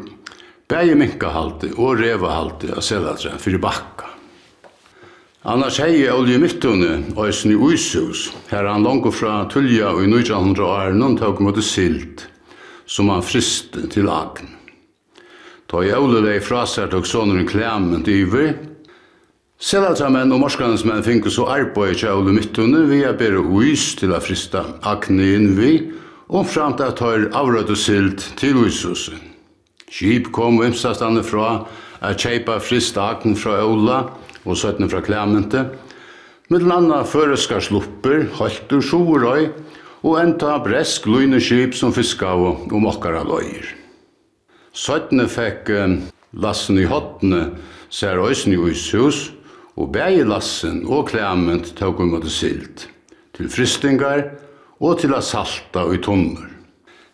[0.64, 4.08] Bæði minkahaldi og revahaldi av selatræn fyrir bakka.
[5.44, 10.08] Annars hei olje mittunni og eisen i Uishus, her han langt fra tullja og i
[10.08, 12.24] 1900 år noen tåg mot silt,
[12.88, 14.48] som han friste til agn.
[15.68, 17.44] Ta i olje deg og seg tåg sånner
[18.08, 18.54] iver,
[19.60, 24.18] Selatramenn og morskansmenn finko så arbeid i kjævle mittunni vi er bere uis til a
[24.20, 25.92] frista agni innvi,
[26.28, 29.33] og framt at høyr avrød silt til uishusen.
[29.94, 31.48] Skip kom vimsastande fra
[32.02, 34.00] a kjeipa frista agn fra Ola
[34.42, 35.68] og søttene fra Klemente,
[36.50, 39.46] mitt landa føreskar slupper, haltur sjoerøy
[40.02, 43.68] og enta bresk lune skip som fiska og mokkar av løyer.
[44.74, 45.94] Søttene fikk um,
[46.42, 47.52] lassen i hottene,
[47.86, 49.28] sær òsne i Ushus
[49.78, 52.88] og bægi lassen og Klement tåg um at silt,
[53.38, 54.26] til fristingar
[54.82, 56.53] og til a salta i tunner.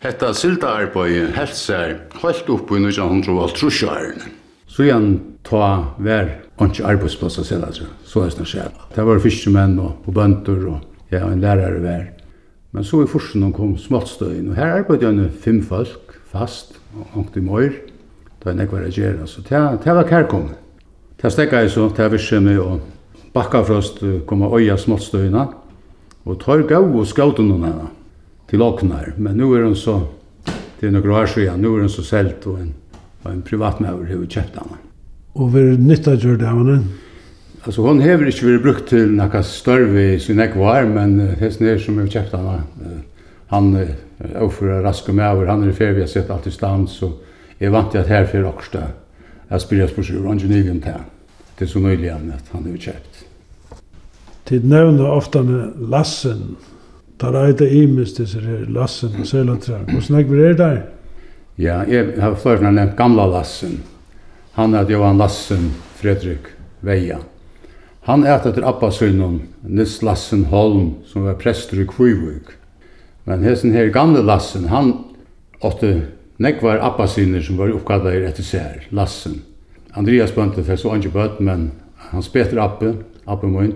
[0.01, 1.91] Hetta sildaarbeiði helt sær
[2.23, 4.31] helt upp í 1950 árene.
[4.65, 5.11] Så igjen
[5.45, 6.31] ta vær
[6.65, 7.85] ikke arbeidsplass av altså.
[8.09, 8.71] så er det skjer.
[8.95, 12.09] Det var fiskemenn og, og bønder og ja, en lærar vær.
[12.73, 17.37] Men så i forsen kom småttstøyen, og her arbeidde jeg fem folk fast, og ångt
[17.37, 17.77] i møyr,
[18.41, 20.57] da jeg nekvar regjera, så det, det var kærkommet.
[21.21, 22.81] Det stekka jeg så, det visste meg, og
[23.37, 25.49] bakkafrøst kom og øya småttstøyene,
[26.25, 27.91] og tar gau og skauten noen henne
[28.51, 29.13] til Åknar.
[29.17, 30.01] Men nu er hun så,
[30.81, 32.75] det er några år siden, nu er hun så selt og en,
[33.25, 34.81] og en privatmäver har kjøpt henne.
[35.35, 36.83] Og vad er nytta gör det av henne?
[37.65, 41.67] Altså, hon har inte vært brukt til några större i sin ekvar, men uh, hästen
[41.67, 42.63] er som har henne.
[42.81, 42.99] Uh,
[43.51, 43.97] Han er
[44.39, 47.11] offer rask och mäver, han er i ferie, vi har sett alt i stand, så
[47.61, 48.87] jeg vant til till att här för jeg spyrir
[49.51, 51.01] jeg spyrir jeg spyrir jeg spyrir
[51.59, 53.25] Det är så nyligen att han har köpt.
[54.45, 55.43] Tid nämner ofta
[55.79, 56.57] Lassen
[57.21, 59.85] Der er det imens disse lassen og sølantrær.
[59.89, 60.79] Hvordan er det der?
[61.59, 63.83] Ja, jeg har først nevnt gamla lassen.
[64.53, 66.49] Han er Johan Lassen, Fredrik
[66.81, 67.19] Veia.
[68.09, 72.57] Han er etter Abbasunnen, Nils Lassen Holm, som var prester i Kvivuk.
[73.25, 74.95] Men hessen her gamle Lassen, han
[75.61, 75.93] åtte
[76.39, 79.43] nekvar Abbasunnen som var oppkallet etter sær, Lassen.
[79.95, 81.71] Andreas Bønte fikk så ikke bøtt, men
[82.11, 82.95] hans Peter Abbe,
[83.29, 83.75] Abbe Moin,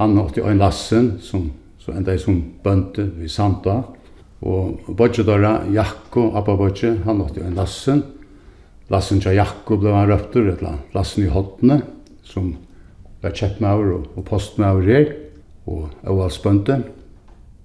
[0.00, 3.80] han åtte en Lassen som så enda jeg som bønte vi santa.
[4.42, 8.02] Og bodje døra, Jakko, Abba bodje, han låtte jo en lassen.
[8.90, 10.62] Lassen til Jakko ble han røptur, et
[10.94, 11.80] lassen i hodne,
[12.26, 12.52] som
[13.22, 15.12] var kjeppmaur og, og postmaur her,
[15.66, 16.80] og avhalsbønte.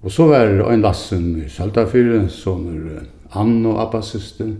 [0.02, 3.06] Og så var en lassen i Søltafyre, som er
[3.38, 4.52] Ann og Abba siste,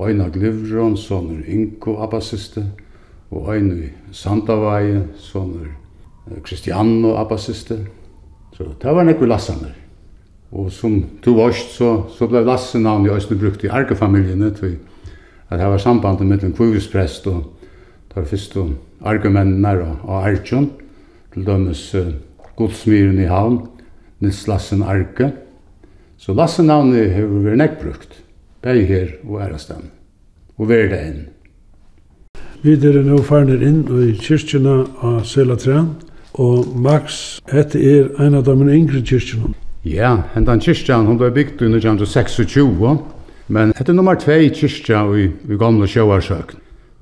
[0.00, 2.64] Øyna Glivron, sonur Inko Abbasiste,
[3.30, 5.68] og Øyna Sandavaje, sonur
[7.16, 7.86] abba siste,
[8.56, 9.74] Så det var nekkur lassaner.
[10.50, 14.78] Og som to varst, så, så ble lassenavn i Østene brukt i arkefamiljene, til
[15.50, 17.44] at det var sambandet mellom kvivusprest og
[18.10, 18.72] tar fyrst og
[19.06, 20.70] argumennene og, og Arjun,
[21.34, 22.10] til dømes uh,
[22.58, 23.60] godsmyren i havn,
[24.20, 25.30] Nils Lassen Arke.
[26.18, 28.18] Så lassenavnet har vært nekk brukt,
[28.62, 29.92] begge her og æresten,
[30.58, 31.20] og vært det enn.
[32.60, 35.94] Vi er nå farner inn i kyrkjene av Selatræn,
[36.38, 39.54] Og Max, hette er en av de yngre kyrkjene.
[39.86, 43.00] Ja, hentan kyrkjan, hun ble bygd i 1926,
[43.48, 46.60] men hette nummer 2 kyrkja i, i gamle sjåarsøkn.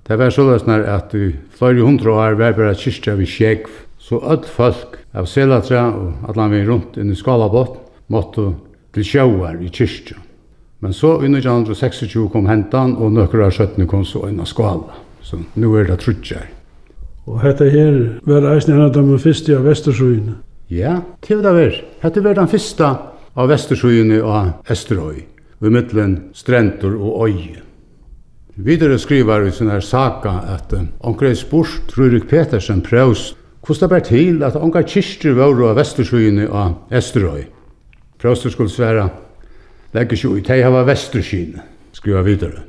[0.09, 4.23] Det var så løsner at i flere hundre år var bare kyrkja vi sjekv, så
[4.23, 7.77] öll folk av Selatra og alle vi rundt inn i Skalabot
[8.09, 8.55] måtte
[8.97, 10.17] til sjøvar i kyrkja.
[10.81, 15.03] Men så i 1926 kom hentan, og nøkker av skjøttene kom så inn i Skala.
[15.21, 16.47] Så nå er det trutjar.
[17.29, 20.39] Og hetta her var eisen en av de første av Vestersøyene.
[20.73, 21.75] Ja, til det var.
[22.03, 22.89] Hette var den første
[23.39, 25.25] av Vestersøyene og Esterøy,
[25.61, 27.61] við mittelen strentur og Øye.
[28.57, 30.73] Vidare skriver vi sånne her saka at
[31.07, 36.49] omkring spurt Rurik Petersen prøvs hvordan det ble til at omkring kyrster var av Vestersøyene
[36.49, 37.45] og Esterøy.
[38.19, 39.05] Prøvster skulle svære,
[39.95, 41.63] legg seg ut, hei hava Vestersøyene,
[41.93, 42.65] skriver videre.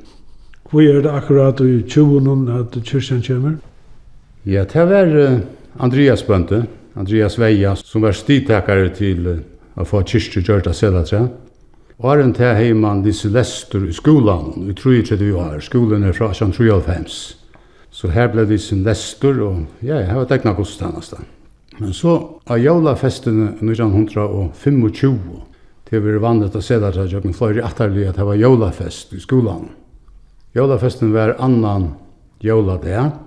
[0.70, 3.58] Hvor er det akkurat i 20 at kyrsten kommer?
[4.42, 5.40] Ja, det var
[5.76, 6.62] Andreas Bønte,
[6.96, 9.26] Andreas Veia, som var stidtakare til
[9.76, 11.26] å få kyrkje gjørt av Selatra.
[12.00, 17.36] Åren til heimann disse lester i skolan, i 33 år, skolen er fra 1935.
[17.92, 21.20] Så her ble disse lester, og ja, jeg var dekna godstannast.
[21.76, 22.16] Men så
[22.48, 25.18] av jólafestene 1925,
[25.90, 29.20] til vi var vannet av Selatra, jeg kan fløyre atterlig at det var jólafest i
[29.20, 29.68] skolan.
[30.56, 31.90] Jólafesten var annan
[32.40, 33.20] jóladag,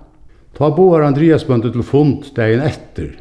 [0.54, 3.16] Ta boar Andreas bøndu til fund dagen etter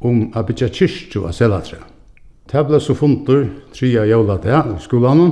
[0.00, 1.82] om a bytja kyrkju a selatra.
[2.48, 3.44] Ta ble så fundur
[3.76, 5.26] tria jævla det i skolan.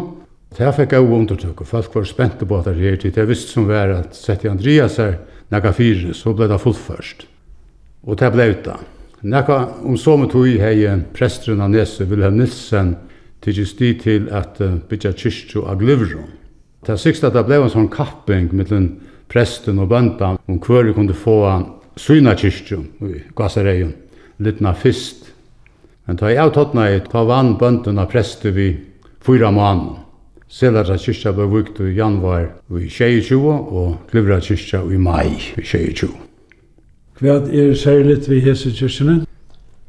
[0.56, 3.16] Ta fekk av undertøk, og folk var spente på at det her tid.
[3.16, 5.16] Jeg visste som var at sett i Andreas her
[5.52, 7.26] nekka fire, så ble det fullt først.
[8.04, 8.76] Og ta ble uta.
[9.24, 10.84] Nekka om så med tog hei
[11.16, 12.94] presteren av Nese, Wilhelm Nilsen,
[13.40, 16.28] tidsis de til at bytja kyrkju a glivron.
[16.84, 18.90] Ta sikst at det ble en sånn kapping mittlen
[19.28, 21.38] presten og bøndan om hver kunne få
[21.96, 23.94] syna kyrkju i Gassareion,
[24.38, 25.32] litna fyrst.
[26.06, 28.70] Men ta i avtottna i, ta vann bønden av prester vi
[29.26, 30.02] fyra måneder.
[30.46, 36.12] Selatra kyrkja ble vukt i januar i 22 og Klivra kyrkja i mai i 22.
[37.18, 39.24] Hva er særligt vi hese kyrkjene?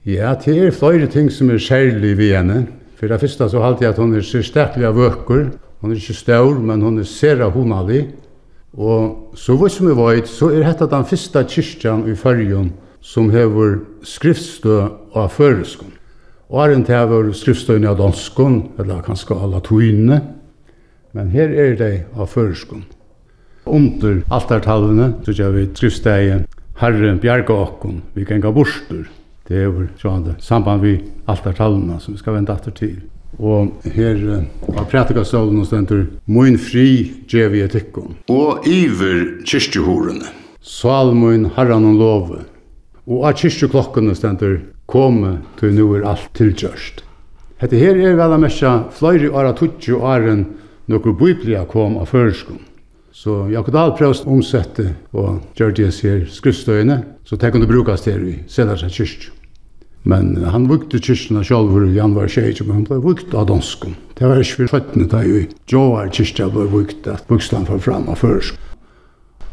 [0.08, 2.63] Ja, det er flere ting som er særlig vi henne.
[2.97, 5.50] For det første så halte jeg at hun er så sterklig av vøkker.
[5.84, 8.08] Hun er ikke stør, men hun er sera honalig.
[8.77, 13.31] Og så vad som vi vet, så er dette den første kyrkjan i Førjun som
[13.33, 14.75] hever skriftstø
[15.17, 15.95] av føreskon.
[16.47, 20.21] Og er ikke hever skriftstøyne av danskon, eller kanskje av latuine,
[21.17, 22.85] men her er det av føreskon.
[23.65, 26.45] Under altartalvene, så gjør vi skriftstøyen
[26.77, 29.07] Herren bjerga okkon, vi kan gå borster.
[29.47, 29.87] Det er jo
[30.39, 32.99] samband vi altartalvene som vi skal vende etter til.
[33.37, 34.21] Og her
[34.73, 36.87] av prætikastalen og stendur «Moin fri
[37.29, 38.15] djevi etikkum».
[38.31, 40.31] Og iver kyrstjuhorene.
[40.61, 42.39] Salmoin harran og love.
[43.07, 47.03] Og av kyrstjuklokkene stendur «Kome, til nu er alt tilgjørst».
[47.57, 50.43] Hette her er vel a mesja fløyri åra tutsi åren
[50.87, 52.59] nokkur biblia kom av førskum.
[53.11, 58.21] Så Jakob Dahl prøvst omsette og gjør det her skriftstøyene, så det kunne brukast her
[58.21, 59.33] i Sedarsa kyrstju.
[60.07, 63.97] Men han vukte kyrkene selv for han var tjej, men han ble vukt av dansken.
[64.15, 65.41] Det var ikke for føttene da jo.
[65.67, 68.55] Jo var kyrkene ble vukt at vuksene var fram av først.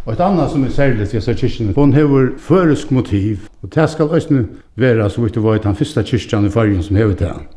[0.04, 3.88] Og et annet som er særlig til disse kyrkene, hun hever føresk motiv, og det
[3.90, 4.44] skal også
[4.76, 7.48] være så vidt det var den første kyrkene i fargen som hever til han.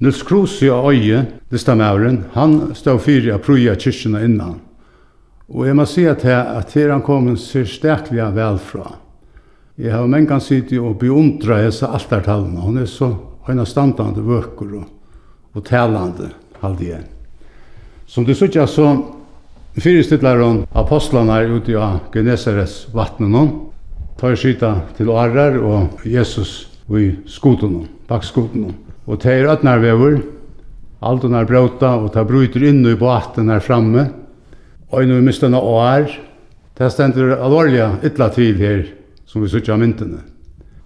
[0.00, 2.00] Nils Krosi av Øye, det stammer
[2.32, 4.58] han stod fire av prøya kyrkene innan.
[5.50, 8.96] Og jeg må si at her, at her han kom en særlig vel fra.
[9.80, 12.60] Jeg har mengan sitt og beundra hessa altartallene.
[12.60, 13.14] Hun er så
[13.46, 14.90] høyna standande vøkker og,
[15.56, 16.28] og talande,
[16.60, 17.06] halde jeg.
[18.04, 18.90] Som du sier, så
[19.80, 23.50] fyrestytler hun apostlene apostlarna ute av Genesarets vattnen hon.
[24.20, 28.76] Tar skita til Arar og Jesus i skoten bak bakskoten hon.
[29.08, 29.24] Og
[31.00, 34.10] alt hun er brauta og ta bryter inn i båten her framme.
[34.92, 36.10] Og nu mistan år,
[36.76, 38.99] det stender alvorlig ytla til her
[39.30, 40.24] som vi sitter av myntene.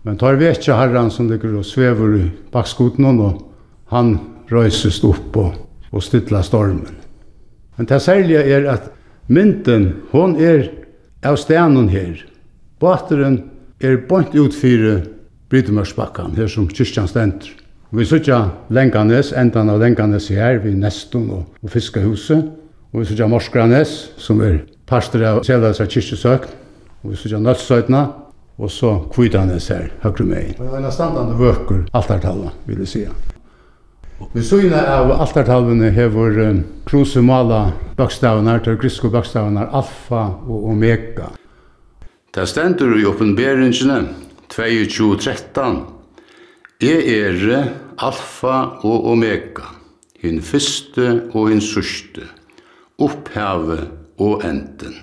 [0.04, 3.40] Men tar vi ikke herren som ligger og svever i bakskoten og
[3.88, 4.18] han
[4.52, 5.54] røyses opp og,
[5.94, 6.92] og stytler stormen.
[7.78, 8.90] Men det særlige er at
[9.32, 10.68] mynten, hon er
[11.24, 12.20] av stenen her.
[12.80, 13.40] Bateren
[13.80, 14.54] er bort ut
[15.48, 17.52] Brytemørsbakken, her som kyrkjan stender.
[17.94, 22.48] Vi sitter Lenganes, endan av Lenganes her, vi Neston og, og Fiskehuset.
[22.92, 26.48] Og vi sitter Morskranes, som er pastor av Selasar Kyrkjesøk.
[27.04, 28.06] Og vi sitter Nødsøytna,
[28.58, 30.50] og så kvidanes her, høyre meg.
[30.58, 33.06] Og var en standande vøker, altartalva, vil jeg si.
[34.32, 41.32] Vi syna av altartalvene hever um, krusemala bakstavnar, til grisko bakstavnar, alfa og omega.
[42.34, 43.98] Det stendur i oppenberingene
[44.54, 45.82] 22.13.
[46.82, 49.66] Jeg er alfa og omega,
[50.22, 52.28] hin fyrste og hin sørste,
[53.02, 53.88] opphavet
[54.22, 54.94] og enden.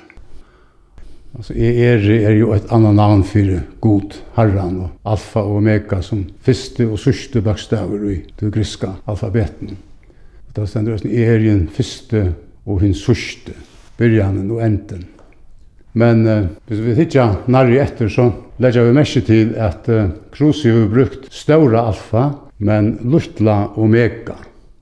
[1.36, 6.26] Alltså er er jo ett annat namn för god, Herren och alfa och omega som
[6.42, 9.70] första och sista bokstäver i det grekiska alfabetet.
[10.54, 13.52] Det ständer är er den första och den sista,
[13.98, 15.06] början och änden.
[15.94, 20.70] Men uh, hvis vi tittar nærri etter så lägger vi mest til at uh, Krusi
[20.72, 24.38] har brukt stora alfa, men luttla omega.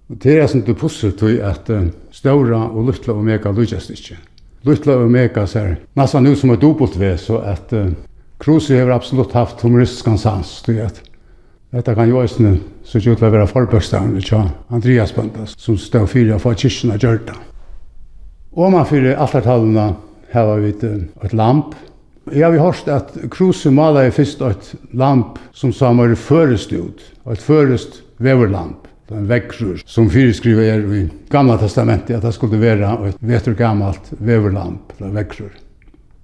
[0.09, 4.19] Og det er sånn det pusser til at uh, stora og luttla omega lukkast ikke.
[4.67, 7.91] Lutla og Mega ser nesten ut som et dobbelt ved, så at uh,
[8.39, 11.02] Kruse har absolutt haft humoristisk sans du vet.
[11.72, 16.08] Dette kan ju också så ut til å være förbörstaren tja Andreas Bøndas, som står
[16.08, 17.36] fyra för kyrkorna det.
[18.52, 19.93] Og man fyrir altartavlorna
[20.32, 20.74] har vi
[21.24, 21.76] ett lamp.
[22.32, 27.41] Jeg har hørt at Kruse maler først et lamp som sa mer førest ut, et
[27.41, 33.17] førest veverlamp en vekkrur som fyrskriva er i Gamla testamentet at det skulle være et
[33.22, 35.54] vetur gammalt veverlamp, eller vekkrur.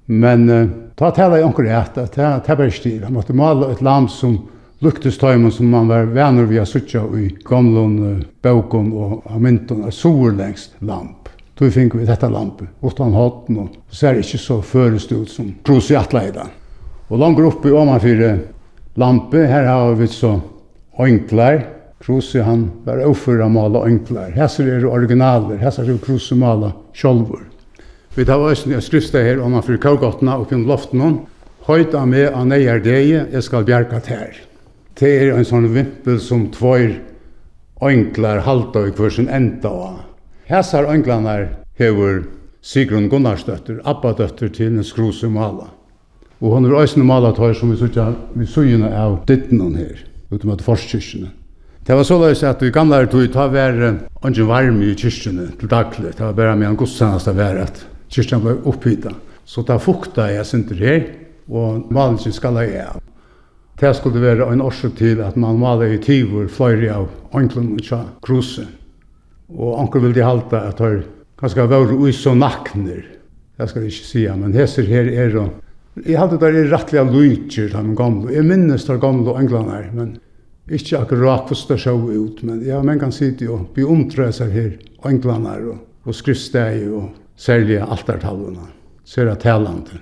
[0.05, 3.03] Men uh, ta tala i onkur et, at det er bare stil.
[3.03, 4.37] Han måtte male et lamp som
[4.85, 9.97] luktes tøymon som man var venner via sutja i gamlun uh, bøkon og amintun, et
[9.97, 11.29] soverlengst lamp.
[11.57, 15.53] Då fick vi detta lamp, utan hatten och ser det inte så förest ut som
[15.65, 16.47] tros i attleida.
[17.07, 18.39] Och långt uppe i ovanför
[18.93, 20.41] lampe, här har vi så
[20.97, 24.33] enklar Kruse han var ofur mala enklar.
[24.35, 27.45] Hesser er originaler, hesser er Kruse mala sjolvor.
[28.15, 31.17] Vi tar også en skrifta her om han fyrir kavgottna og kun loften hon.
[31.65, 34.35] Høyta med an eier deie, jeg skal bjerga tær.
[34.95, 36.93] Det er en sånn vimpel som tvær
[37.83, 40.03] enklar halta i hver sin enda av.
[40.47, 41.39] Hesser enklarna
[41.79, 42.23] hever
[42.65, 45.71] Sigrun Gunnarsdøtter, Abba-døtter til en skruse mala.
[46.41, 49.99] Og hon er òsne mala tøy som vi sutja vi sujina av dittnen her,
[50.31, 51.31] utom at forskyrkene.
[51.85, 53.75] Det var så løs at i gamle tog ta var
[54.25, 56.15] ikke varm i kyrkjene til daglig.
[56.17, 59.11] Det var bare med en godstannast av vær at kyrkjene ble opphytta.
[59.45, 61.05] Så da fukta jeg sinter her,
[61.45, 63.03] og malingen skal jeg av.
[63.77, 67.85] Det skulle være en årsøk til at man maler i tivor fløyre av ånklen og
[67.85, 68.65] tja kruse.
[69.53, 71.05] Og onkel vil de halte at det
[71.37, 73.05] kanskje var ui så nakner.
[73.59, 75.61] Det skal jeg ikke si, men heser her er og
[76.01, 78.33] Jeg halte det er rettelig av lujtjer, de gamle.
[78.33, 80.15] Jeg minnes de gamle englene her, men
[80.65, 84.71] Ikke akkurat hvordan det så ut, men ja, man kan sitte og bli omtrøser her,
[85.03, 88.71] og og, og skriftsteg og særlig altertallene.
[89.05, 90.01] Ser jeg talende.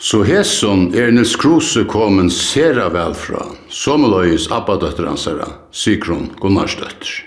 [0.00, 6.30] Så hesson er Nils Kruse kommet sera vel fra, som løyes abbadøtter hans herre, Sigrun
[6.40, 7.26] Gunnarsdøtter.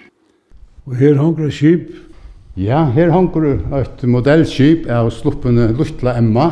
[0.90, 1.92] Og her hanker skip.
[2.58, 3.46] Ja, her hanker
[3.78, 6.48] et modellskip av sluppende Lutla Emma.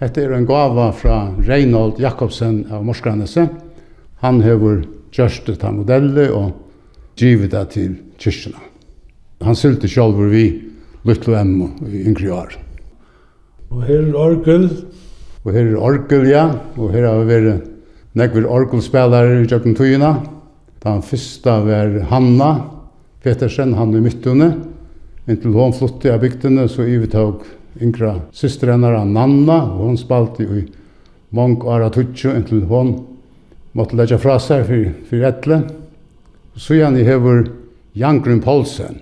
[0.00, 3.48] Hette er en gava fra Reinhold Jakobsen av Morskranese.
[4.20, 4.82] Han hever
[5.14, 6.52] gjørst det av modellet og
[7.20, 8.60] givet det til kyrkjene.
[9.44, 10.44] Han sylte sjálfur vi
[11.08, 12.56] Lutlo Emmo i yngre år.
[13.70, 14.66] Og her er orgel.
[15.44, 16.44] Og her er orgel, ja.
[16.76, 17.70] Og her har vi vært
[18.18, 20.18] nekver orgelspillere i Jøkken Tøyina.
[20.84, 22.50] Den første var Hanna
[23.24, 24.50] Petersen, han i midtene.
[25.28, 27.44] Inntil hun flyttet av bygdene, så ivetog
[27.80, 30.64] yngre syster henne, Nanna, og hun spalte i
[31.36, 32.94] mange år av Tutsjo, inntil hun
[33.76, 35.60] måtte leggja fra seg for, for etle.
[36.56, 37.44] Så igjen jeg hever
[37.98, 39.00] Jan Grun Poulsen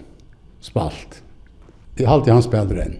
[0.64, 1.20] spalt.
[1.98, 2.98] Jeg halte han spiller enn.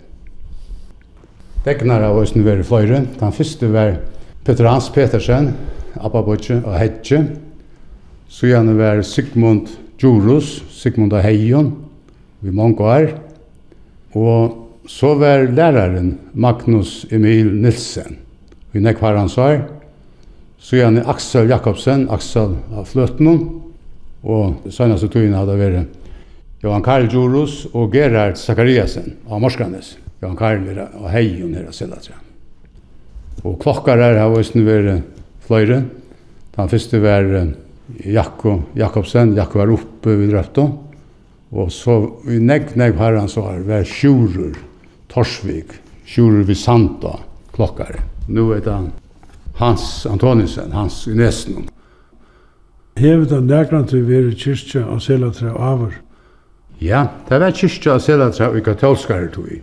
[1.66, 3.02] Degnar av oss nu var fløyre.
[3.18, 3.98] Den første var
[4.46, 5.52] Peter Hans Petersen,
[6.00, 7.24] Abba Butche og Hedje.
[8.28, 11.72] Så igjen var Sigmund Djurus, Sigmund og Heijon,
[12.40, 13.10] vi mange år.
[14.16, 18.18] Og så var læreren Magnus Emil Nilsen,
[18.72, 19.66] vi nekvar hans år.
[20.58, 23.42] Så gjerne Aksel Jakobsen, Aksel av Fløtnen,
[24.26, 29.94] og seneste tøyene hadde vært Johan Karl Djurus og Gerhard Zakariasen av Morskranes.
[30.18, 32.16] Johan Karl er av Heion her av Selatra.
[33.46, 35.04] Og klokkar her har vært vært
[35.46, 35.84] fløyre.
[36.56, 37.30] Den første var
[38.02, 40.66] Jakko Jakobsen, Jakko var oppe ved Røpto.
[41.54, 41.94] Og så
[42.28, 44.58] i negg, negg herrens år var Sjurur,
[45.08, 45.70] Torsvik,
[46.04, 47.14] Sjurur Visanta
[47.54, 48.02] klokkar.
[48.28, 48.80] Nå er det
[49.58, 51.68] Hans Antonisen, Hans i Nesen.
[52.98, 55.96] Hevet av nærklandet veri kyrkja av Selatra avur.
[56.78, 59.58] Ja, det var kyrkja av Selatra og katolskare tog i.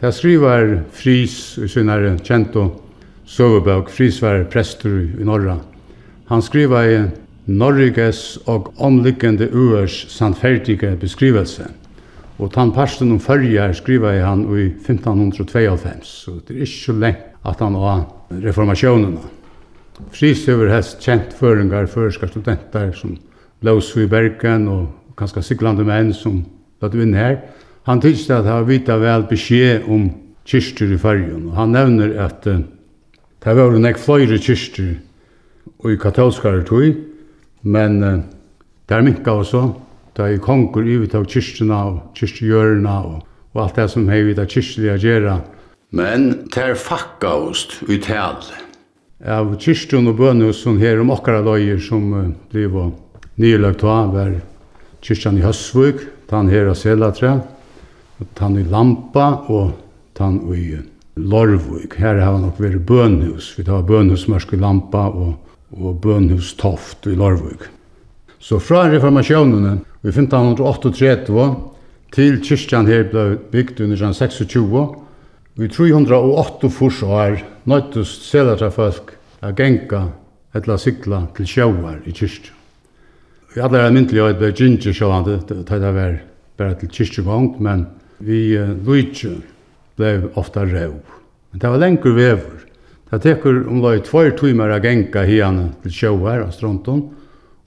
[0.00, 2.66] Det skriver Fris, i sinare kjento
[3.24, 5.56] søvebøk, Fris var prester i Norra.
[6.28, 6.98] Han skriver i
[7.46, 11.70] Norriges og omliggende uers sannferdige beskrivelse.
[12.36, 16.98] Og tann parsten om fyrjar skriva i han i 1592, så det er ikke så
[16.98, 19.18] lengt at han var reformasjonen.
[20.10, 23.16] Friis over känt kjent føringar, førska studenter som
[23.62, 26.42] Blåsu i Bergen og kanskje siglande menn som
[26.82, 27.38] lade inn her.
[27.86, 30.08] Han tyckte at han vita vel beskjed om
[30.44, 31.48] kyrster i färgen.
[31.50, 32.60] Og han nevner at uh,
[33.44, 34.96] det var nek flere kyrster
[35.84, 36.96] i katolskare tog,
[37.62, 38.20] men uh,
[38.88, 39.68] det er minka også.
[40.16, 43.22] Det er konkur i av kyrsterna og kyrstergjørerna og,
[43.54, 45.40] og alt det som hei av kyrkliga gjerra
[45.94, 48.42] men ter fakkaust i tal.
[49.24, 52.10] Av kyrstjon og bønusen her om okkara løyer som
[52.50, 52.74] blev
[53.40, 54.32] nylagt av var
[55.04, 57.36] kyrstjan i Høsvug, tann her av Selatre,
[58.34, 59.70] tann i Lampa og
[60.18, 60.74] tann i
[61.14, 61.94] Lorvug.
[61.94, 63.52] Her har nok vært bønhus.
[63.54, 65.36] Vi tar bønhusmørsk i Lampa og,
[65.78, 67.68] og bønhus Toft i Lorvug.
[68.42, 71.46] Så fra reformasjonene, i 1538
[72.12, 73.22] til kyrkjan her ble
[73.54, 75.03] bygd under 1926,
[75.54, 77.36] Vi 308 furs år
[77.70, 80.00] nøytust selatra folk a genka
[80.54, 82.50] etla sikla til sjóar i kyrkja.
[83.54, 86.24] Vi hadde er myndelig og et ble gynnsi sjålande, det hadde vært
[86.58, 87.84] bare til kyrkjegong, men
[88.18, 89.36] vi uh, lujtje
[89.94, 90.96] ble ofta rau.
[91.52, 92.64] Men det var lengur vever.
[93.12, 97.04] Det tekur om omlai tvær timer a genka hian til sjóar av stronton,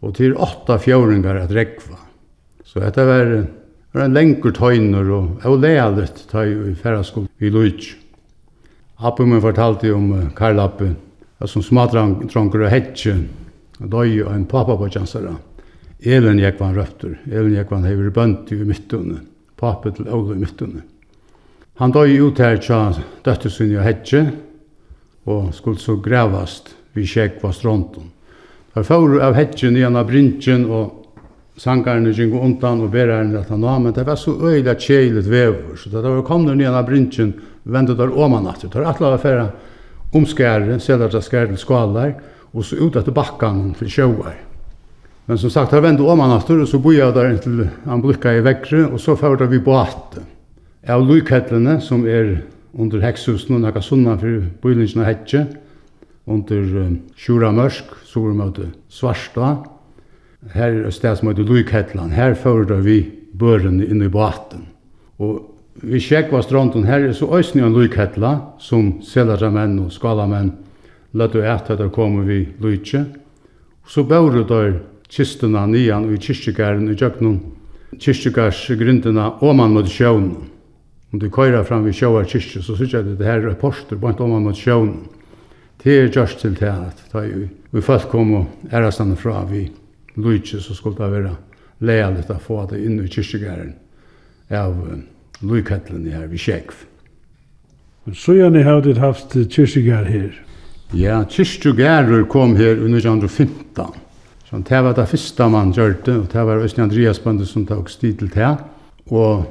[0.04, 2.02] og til åtta fjauringar at rekva.
[2.68, 3.32] Så dette var
[3.94, 7.94] var en lengur tøyner og jeg var lealet tøy i ferraskog i Luig.
[8.98, 10.90] Appi min fortalte om Karl Appi,
[11.46, 13.14] som smadranker og hetje,
[13.82, 15.36] og døy og en pappa på tjansara.
[16.02, 19.22] Elin Jekvan røpter, Elin var hever bønt i midtunne,
[19.58, 20.82] pappa til Åle i midtunne.
[21.78, 22.92] Han døy ut her tja
[23.26, 24.24] døttesunni og hetje,
[25.30, 28.10] og skulle så grevast vi kjekva stronten.
[28.74, 30.97] Han fyrir av hetje nyan av brintjen og
[31.58, 35.90] sangarne gikk undan och beraren att han men det var så øyla tjejligt vevor så
[35.90, 37.34] det var kom ner nere brintjen,
[37.64, 39.48] vände der oman att det att var färra
[40.14, 42.14] omskære, sedar det skære til skvalar,
[42.54, 44.36] og så ut etter bakkan for sjöar
[45.26, 48.42] men som sagt har vendu oman att og så boja der inntil han blikka i
[48.42, 50.20] väckre og så fyrir vi båt
[50.88, 52.44] av lukhettlene som er
[52.78, 55.48] under hekshusen, og nekka sunna för bojlingarna häcke
[56.28, 59.58] under um, Sjura Mørsk, så var det svarsta,
[60.54, 63.02] her er sted som heter Luikhetland, her fører vi
[63.38, 64.66] børene inn i baten.
[65.20, 65.42] Og
[65.84, 70.54] vi sjekva stronten her, så òsne en Luikhetla, som selare menn og skalamenn,
[71.18, 73.06] lette et etter kommer vi Lykje.
[73.88, 74.80] Så bør der
[75.10, 77.40] kistene nian i kyrkjegæren i Jøknum,
[77.96, 80.50] kyrkjegærsgrindene og man mot sjøvnen.
[81.14, 83.96] Om du køyrer fram vi sjøver kyrkje, så synes jeg at det her er poster,
[83.96, 85.06] bare om man mot sjøvnen.
[85.84, 87.04] Det er just til det at
[87.72, 89.68] vi folk kom og æresene fra vi
[90.18, 91.36] lujtje, så skulle det være
[91.80, 93.74] leiligt å få det inn i kyrkjegæren
[94.58, 94.76] av
[95.46, 96.86] lujkettelen her vi sjekv.
[98.08, 100.32] Men så gjerne har du haft kyrkjegær her?
[100.96, 104.06] Ja, kyrkjegærer kom her under 1915.
[104.48, 107.66] Så det var det første man gjør det, og det var Østene Andreas Bandet som
[107.68, 108.54] tok stil til det.
[109.12, 109.44] Og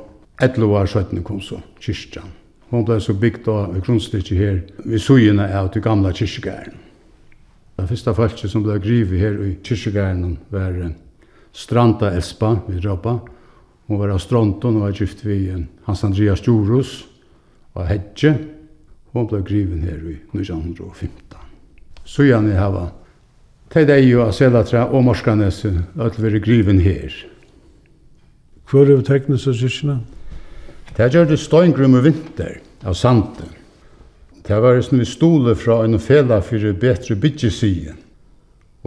[0.43, 2.33] et lov år skjøttene kom så kyrkjegæren.
[2.73, 6.86] Hun ble så bygd av grunnstykket her ved søgjene av det gamle kyrkjegæren.
[7.77, 10.79] Det første folket som ble grivet her i kyrkjegæren var
[11.57, 13.19] Stranda Espa, vi råpa.
[13.87, 15.39] Hun var av Stronton og var gift vi
[15.87, 17.05] Hans Andreas Djurus
[17.77, 18.33] og Hedje.
[19.13, 21.13] Hun ble grivet her i 1915.
[22.05, 22.89] Så gjerne jeg hava.
[23.73, 27.15] Til deg og Selatra og Morskanes at vi er grivet her.
[28.67, 30.01] Hvor er vi teknisk av kyrkjene?
[30.97, 33.56] Det gjør det Steingrummer Vinter av Sanden.
[34.47, 37.97] Det var som vi stole fra en fela for betre byggesiden.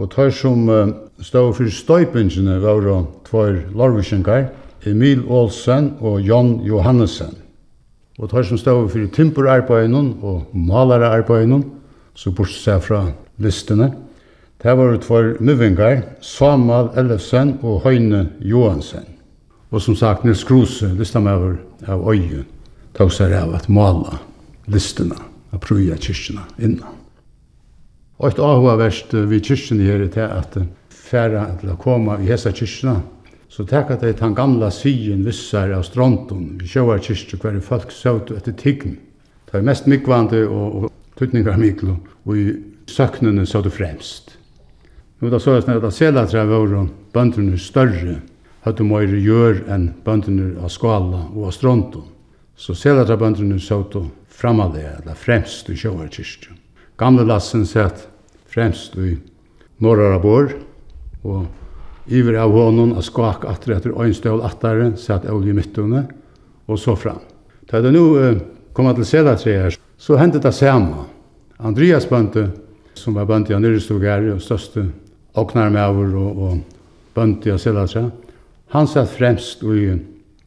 [0.00, 0.64] Og tar som
[1.20, 2.96] stod for støypingene var det
[3.28, 4.46] tvær larvisjengar,
[4.88, 7.36] Emil Olsen og Jon Johannesen.
[8.18, 11.64] Og tar som stod for timperarbeidene og malerarbeidene,
[12.14, 13.04] så bortsett fra
[13.36, 13.92] listene.
[14.62, 19.04] Det var tvær muvingar, Samal Ellefsen og Høyne Johansen.
[19.70, 22.46] Og som sagt, Nils Kruse, listan over av øyen,
[22.96, 24.18] tog seg av at mala
[24.66, 26.98] listene å prøve kyrkjene innan.
[28.20, 30.58] Og et avhåverst vi kyrkjene her er til at
[30.92, 33.00] færa til å komme i hesa kyrkjene,
[33.50, 38.30] så teka det den gamla syen vissar av stronton, vi sjåar kyrkje hver folk søvd
[38.36, 38.98] etter tign.
[39.50, 42.44] Det er mest mykvande og, og tutningar myklo, og i
[42.86, 44.36] søknene søvd fremst.
[45.20, 48.20] Nu da så er det at selatra var bønderne større,
[48.64, 52.06] høyde møyre gjør enn bønderne av skala og av stronton.
[52.56, 53.98] Så selatra bønderne søvd
[54.40, 56.54] framalega, eller fremst i sjóarkirkju.
[57.00, 58.06] Gamle lassen sett
[58.48, 59.14] fremst i
[59.80, 60.52] norra bor,
[61.22, 61.46] og
[62.10, 66.06] iver av honom a skak atre etter øynstøl attare, sett olje mittune,
[66.66, 67.20] og så fram.
[67.70, 68.40] Da det nu uh,
[68.72, 71.06] kom til Selatri her, så hendte det samme.
[71.58, 72.48] Andreas Bønte,
[72.96, 74.88] som var Bønte av Nyrestogare, og største
[75.38, 78.06] åknarmæver og, og Bønte av Selatri,
[78.70, 79.92] han satt fremst i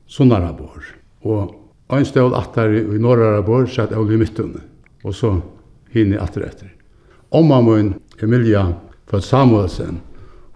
[0.08, 0.84] Sunnarabor.
[1.24, 1.62] Og
[1.94, 4.62] Ein stål attari i norra bor, satt Oli i mittunni.
[5.04, 5.36] Og så
[5.94, 6.72] hinni atter etter.
[7.30, 8.66] Omma mun, Emilia
[9.10, 10.00] for Samuelsen,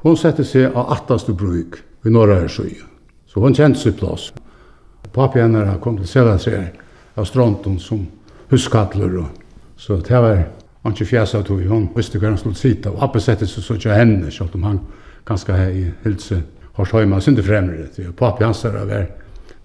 [0.02, 2.70] hon sette seg av attastu bruk i norra sju.
[3.28, 4.32] Så hon kjent seg plås.
[5.14, 6.78] Papi henne kom til sela seg
[7.18, 8.06] av stronton som
[8.52, 9.20] huskattler.
[9.78, 10.44] Så det var
[10.84, 11.62] han ikke fjæsa tog.
[11.68, 12.94] Hon visste hva han skulle sita.
[12.94, 14.82] Og appen sette seg så ikke henne, selv om han
[15.28, 16.42] ganske her i Hilse
[16.78, 17.88] Horshøyma, synder fremre.
[18.16, 19.08] Papi hans var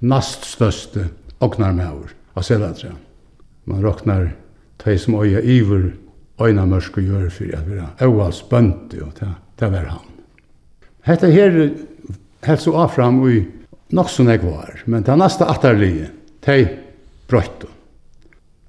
[0.01, 1.07] nast største
[1.43, 2.95] ognarmauer av Seladra.
[3.65, 4.33] Man råknar
[4.85, 5.93] de som øya iver
[6.43, 9.29] øyna mørsk og gjør for at vi er øyvals bønti, og det,
[9.61, 10.09] det var han.
[11.07, 11.59] Hette her
[12.47, 13.43] helst og affram i
[13.93, 16.09] nok som jeg var, men det neste atterlige,
[16.47, 16.59] de
[17.31, 17.69] brøyte.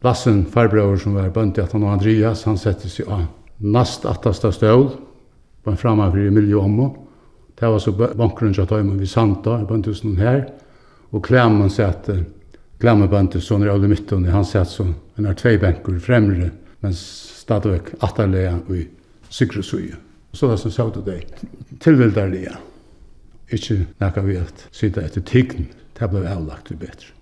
[0.04, 3.26] Lassen farbrøver som var bønti at han og Andreas, han sette seg av
[3.64, 4.90] nast attasta støl,
[5.64, 6.90] på en fremme for Emilie Ommo.
[7.56, 10.42] Det var så bankgrunn til at vi santa hos noen her,
[11.14, 12.18] og klemmen sette
[12.84, 16.50] glammebøndet Sonny alle Mitton, han satt så, en har tvei benker fremre,
[16.84, 18.84] men stadigvæk atterlega i
[19.32, 19.96] Sigrudsøye.
[20.34, 21.30] Så det som sa til deg,
[21.84, 22.58] tilvildarlega.
[23.54, 25.70] Ikke nekka vi at sida etter tign,
[26.00, 27.14] det ble avlagt vi betre.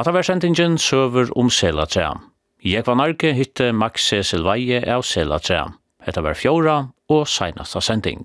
[0.00, 2.14] Hatta var sendingen søver om Selatrea.
[2.64, 3.66] Jeg var narki hytte
[4.00, 5.74] Cecil Veie av Selatrea.
[6.00, 6.76] Hetta var fjóra
[7.12, 8.24] og seinasta sending.